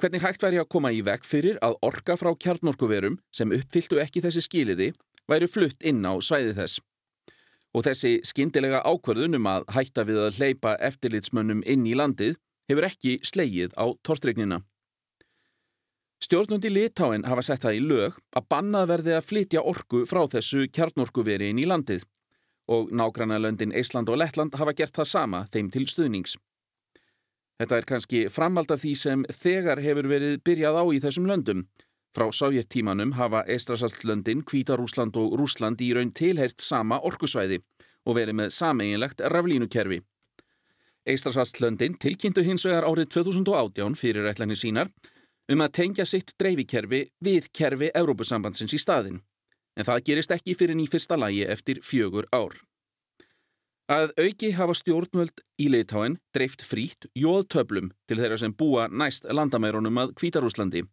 hvernig 0.01 0.23
hægt 0.23 0.45
væri 0.45 0.61
að 0.61 0.69
koma 0.73 0.93
í 0.95 1.03
vekk 1.05 1.27
fyrir 1.27 1.59
að 1.65 1.75
orka 1.85 2.15
frá 2.19 2.31
kjarnorkuverum 2.45 3.19
sem 3.35 3.51
uppfylltu 3.55 3.99
ekki 4.03 4.23
þessi 4.23 4.45
skilirði 4.47 4.89
væri 5.29 5.49
flutt 5.51 5.83
inn 5.83 6.01
á 6.07 6.13
svæði 6.23 6.55
þess. 6.57 6.81
Og 7.73 7.85
þessi 7.87 8.19
skindilega 8.27 8.83
ákverðunum 8.85 9.49
að 9.49 9.67
hætta 9.75 10.05
við 10.07 10.21
að 10.23 10.39
hleypa 10.39 10.77
eftirlitsmönnum 10.89 11.65
inn 11.67 11.87
í 11.89 11.97
landið 11.99 12.37
hefur 12.71 12.87
ekki 12.87 13.17
slegið 13.25 13.75
á 13.75 13.91
tortregnina. 14.05 14.63
Stjórnundi 16.23 16.69
Litáin 16.71 17.25
hafa 17.27 17.41
sett 17.43 17.65
það 17.65 17.75
í 17.75 17.79
lög 17.83 18.17
að 18.37 18.45
bannað 18.53 18.85
verði 18.91 19.13
að 19.17 19.25
flytja 19.27 19.63
orku 19.67 20.05
frá 20.07 20.21
þessu 20.31 20.69
kjarnorkuveri 20.71 21.49
inn 21.51 21.59
í 21.59 21.65
landið 21.67 22.05
og 22.71 22.93
nágranna 22.95 23.41
löndin 23.43 23.73
Ísland 23.75 24.07
og 24.07 24.21
Lettland 24.21 24.55
hafa 24.55 24.71
gert 24.77 24.95
það 24.95 25.09
sama 25.09 25.41
þeim 25.51 25.71
til 25.73 25.83
stuðnings. 25.91 26.37
Þetta 27.59 27.75
er 27.75 27.87
kannski 27.89 28.21
framald 28.31 28.71
af 28.71 28.79
því 28.85 28.93
sem 29.01 29.25
þegar 29.35 29.81
hefur 29.83 30.07
verið 30.13 30.39
byrjað 30.47 30.79
á 30.79 30.83
í 30.95 31.01
þessum 31.03 31.27
löndum. 31.27 31.65
Frá 32.15 32.29
sovjettímanum 32.31 33.11
hafa 33.17 33.43
Eistrasaltlöndin, 33.49 34.45
Kvítarúsland 34.47 35.17
og 35.19 35.35
Rúsland 35.41 35.83
í 35.83 35.91
raun 35.97 36.13
tilhert 36.15 36.63
sama 36.63 37.01
orkusvæði 37.03 37.59
og 38.07 38.15
verið 38.15 38.39
með 38.39 38.53
sameinlegt 38.55 39.25
raflínukerfi. 39.33 39.99
Eistrasaltlöndin 41.03 41.99
tilkynntu 41.99 42.45
hins 42.47 42.63
vegar 42.63 42.87
árið 42.87 43.11
2018 43.17 43.99
fyrir 43.99 44.31
ætlanir 44.31 44.61
sínar 44.61 44.93
um 45.51 45.63
að 45.63 45.73
tengja 45.79 46.05
sitt 46.07 46.33
dreifikerfi 46.39 47.05
við 47.23 47.49
kerfi 47.55 47.89
Európusambandsins 47.95 48.75
í 48.75 48.79
staðin. 48.81 49.21
En 49.77 49.87
það 49.87 50.03
gerist 50.09 50.31
ekki 50.31 50.55
fyrir 50.55 50.77
ný 50.77 50.85
fyrsta 50.87 51.17
lægi 51.17 51.47
eftir 51.49 51.81
fjögur 51.81 52.27
ár. 52.31 52.53
Að 53.91 54.13
auki 54.21 54.53
hafa 54.55 54.75
stjórnvöld 54.79 55.41
í 55.59 55.67
leitáin 55.67 56.15
dreift 56.35 56.63
frít 56.63 57.09
jóðtöflum 57.19 57.91
til 58.07 58.19
þeirra 58.21 58.37
sem 58.39 58.53
búa 58.55 58.87
næst 58.87 59.27
landamærunum 59.27 59.99
að 59.99 60.13
Kvítarúslandi. 60.21 60.85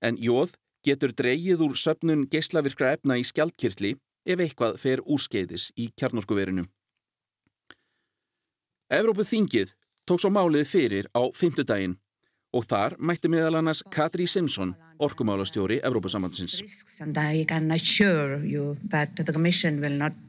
En 0.00 0.16
jóð 0.16 0.54
getur 0.86 1.12
dreigið 1.12 1.66
úr 1.66 1.76
söpnun 1.76 2.24
geislavirkra 2.32 2.94
efna 2.96 3.18
í 3.20 3.26
skjaldkirtli 3.28 3.96
ef 4.24 4.40
eitthvað 4.40 4.78
fer 4.80 5.02
úrskeiðis 5.04 5.68
í 5.76 5.90
kjarnorkuverinu. 6.00 6.64
Evrópu 8.88 9.24
þingið 9.28 9.74
tók 10.08 10.22
svo 10.22 10.30
málið 10.32 10.68
fyrir 10.68 11.08
á 11.12 11.28
fymtudaginn 11.36 11.98
og 12.54 12.66
þar 12.70 12.94
mætti 13.02 13.30
meðal 13.32 13.58
annars 13.58 13.82
Katri 13.92 14.26
Simpson, 14.30 14.74
orkumálastjóri 15.02 15.80
Evrópusambandsins. 15.82 16.60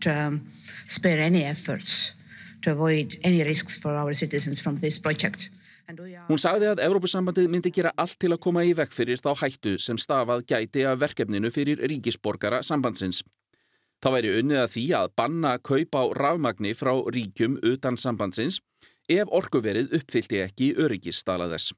Um, 0.06 0.42
spare 0.86 1.26
any 1.26 1.44
efforts 1.44 2.14
to 2.62 2.72
avoid 2.72 3.20
any 3.24 3.44
risks 3.44 3.78
for 3.80 3.94
our 3.94 4.14
citizens 4.14 4.62
from 4.62 4.78
this 4.82 5.00
project. 5.00 5.50
Hún 6.26 6.42
sagði 6.42 6.72
að 6.72 6.82
Evrópusambandið 6.82 7.50
myndi 7.54 7.70
gera 7.74 7.92
allt 8.02 8.18
til 8.18 8.32
að 8.34 8.42
koma 8.42 8.64
í 8.66 8.74
vekk 8.74 8.94
fyrir 8.96 9.22
þá 9.22 9.36
hættu 9.44 9.76
sem 9.82 10.00
stafað 10.02 10.48
gæti 10.50 10.86
af 10.90 10.98
verkefninu 11.04 11.52
fyrir 11.54 11.84
ríkisborgara 11.92 12.64
sambandsins. 12.66 13.22
Þá 14.02 14.10
væri 14.18 14.34
unnið 14.40 14.64
að 14.64 14.72
því 14.74 14.86
að 14.98 15.14
banna 15.22 15.54
kaup 15.62 15.98
á 15.98 16.04
rafmagni 16.18 16.74
frá 16.78 16.94
ríkjum 17.14 17.60
utan 17.62 18.02
sambandsins 18.02 18.60
ef 19.10 19.30
orkuverið 19.30 19.94
uppfylti 20.00 20.42
ekki 20.42 20.74
öryggistala 20.82 21.48
þess. 21.54 21.76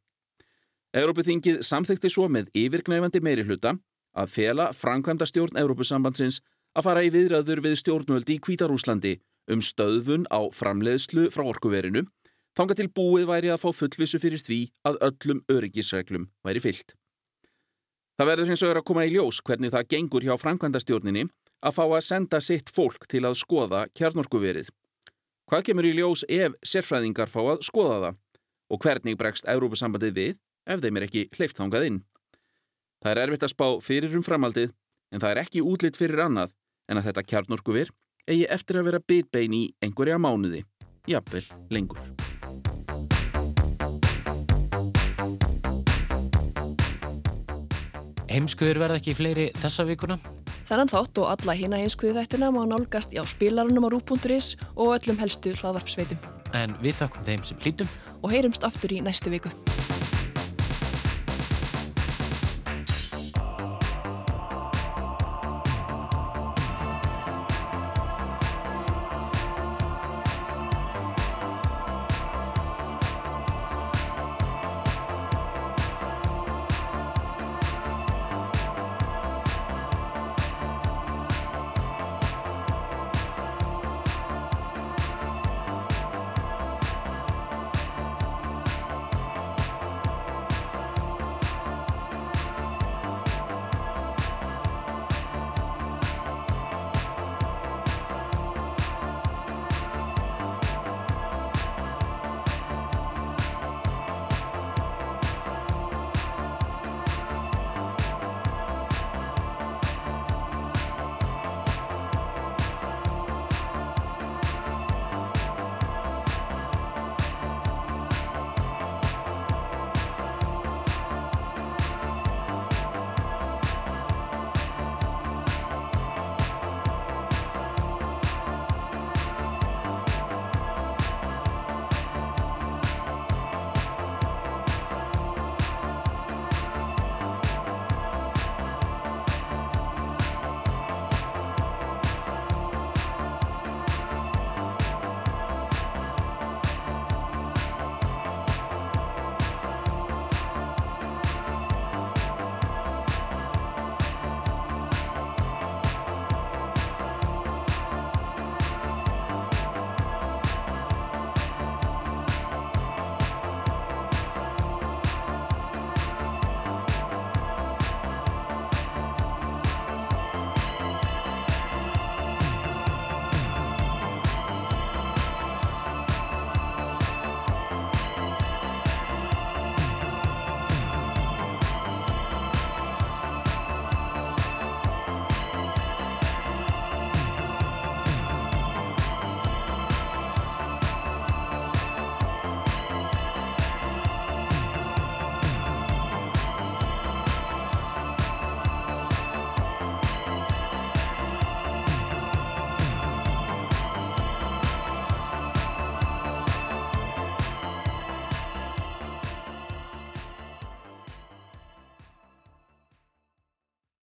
Európuþingið 0.97 1.59
samþykti 1.67 2.09
svo 2.09 2.25
með 2.31 2.47
yfirgnæfandi 2.57 3.19
meiri 3.21 3.43
hluta 3.45 3.75
að 4.17 4.31
fela 4.33 4.71
framkvæmda 4.73 5.27
stjórn 5.29 5.59
Európusambandsins 5.61 6.39
að 6.77 6.87
fara 6.87 7.03
í 7.05 7.11
viðræður 7.13 7.61
við 7.65 7.75
stjórnvöldi 7.81 8.37
í 8.37 8.41
Kvítarúslandi 8.41 9.17
um 9.53 9.61
stöðvun 9.63 10.25
á 10.33 10.41
framleiðslu 10.57 11.27
frá 11.33 11.43
orkuverinu 11.45 12.05
þanga 12.57 12.77
til 12.79 12.87
búið 12.89 13.27
væri 13.29 13.51
að 13.53 13.61
fá 13.65 13.69
fullvissu 13.81 14.21
fyrir 14.21 14.41
því 14.41 14.59
að 14.89 14.97
öllum 15.09 15.43
öryggisreglum 15.53 16.25
væri 16.47 16.63
fyllt. 16.63 16.95
Það 18.17 18.29
verður 18.31 18.49
hins 18.49 18.65
vegar 18.65 18.81
að 18.81 18.87
koma 18.89 19.05
í 19.05 19.13
ljós 19.13 19.43
hvernig 19.45 19.73
það 19.75 19.89
gengur 19.93 20.25
hjá 20.25 20.33
framkvæmda 20.41 20.81
stjórninni 20.81 21.27
að 21.61 21.77
fá 21.77 21.83
að 21.85 22.05
senda 22.07 22.41
sitt 22.41 22.73
fólk 22.73 23.05
til 23.11 23.21
að 23.29 23.37
skoða 23.37 23.85
kjarnorkuverið. 23.97 24.71
Hvað 25.47 25.69
kemur 25.69 25.85
í 25.85 25.93
ljós 25.99 26.25
ef 26.25 26.57
sérfræðingar 26.65 27.29
fá 27.29 27.43
að 27.43 27.61
skoða 27.69 27.99
það 28.07 28.23
og 28.73 28.83
hvernig 28.83 29.19
bregst 29.19 29.45
Európusambandið 29.47 30.17
við 30.17 30.35
ef 30.67 30.83
þeim 30.83 30.99
er 30.99 31.07
ekki 31.07 31.27
hleyft 31.37 31.59
þangað 31.59 31.87
inn. 31.89 31.99
Það 33.03 33.11
er 33.13 33.23
erfitt 33.23 33.45
að 33.47 33.53
spá 33.53 33.67
fyrir 33.83 34.15
um 34.17 34.25
framaldið 34.25 34.73
en 35.13 35.23
það 35.23 35.33
er 35.33 35.41
ekki 35.45 35.63
útlitt 35.63 35.99
fyrir 35.99 36.25
annað 36.25 36.55
en 36.87 36.99
að 36.99 37.09
þetta 37.09 37.27
kjarnorkuvir 37.31 37.91
eigi 38.27 38.47
eftir 38.51 38.81
að 38.81 38.89
vera 38.89 39.03
bitbein 39.03 39.55
í 39.55 39.63
einhverja 39.83 40.19
mánuði, 40.19 40.63
jafnvel 41.07 41.45
lengur. 41.71 42.01
Heimskuður 48.27 48.81
verða 48.83 48.99
ekki 48.99 49.15
fleiri 49.17 49.47
þessa 49.55 49.87
vikuna? 49.87 50.17
Þannan 50.67 50.91
þátt 50.91 51.21
og 51.23 51.29
alla 51.31 51.55
hina 51.55 51.79
heimskuðu 51.79 52.17
þættina 52.17 52.51
má 52.51 52.59
nálgast 52.67 53.15
á 53.15 53.23
spilarunum 53.23 53.87
á 53.87 53.89
rú.is 53.93 54.57
og 54.75 54.97
öllum 54.97 55.21
helstu 55.21 55.55
hlaðvarpsveitum. 55.55 56.19
En 56.59 56.75
við 56.83 56.99
þakkum 56.99 57.27
þeim 57.27 57.45
sem 57.47 57.61
hlítum 57.63 57.93
og 58.19 58.33
heyrumst 58.35 58.67
aftur 58.67 58.91
í 58.91 58.99
næstu 59.05 59.31
viku. 59.31 59.53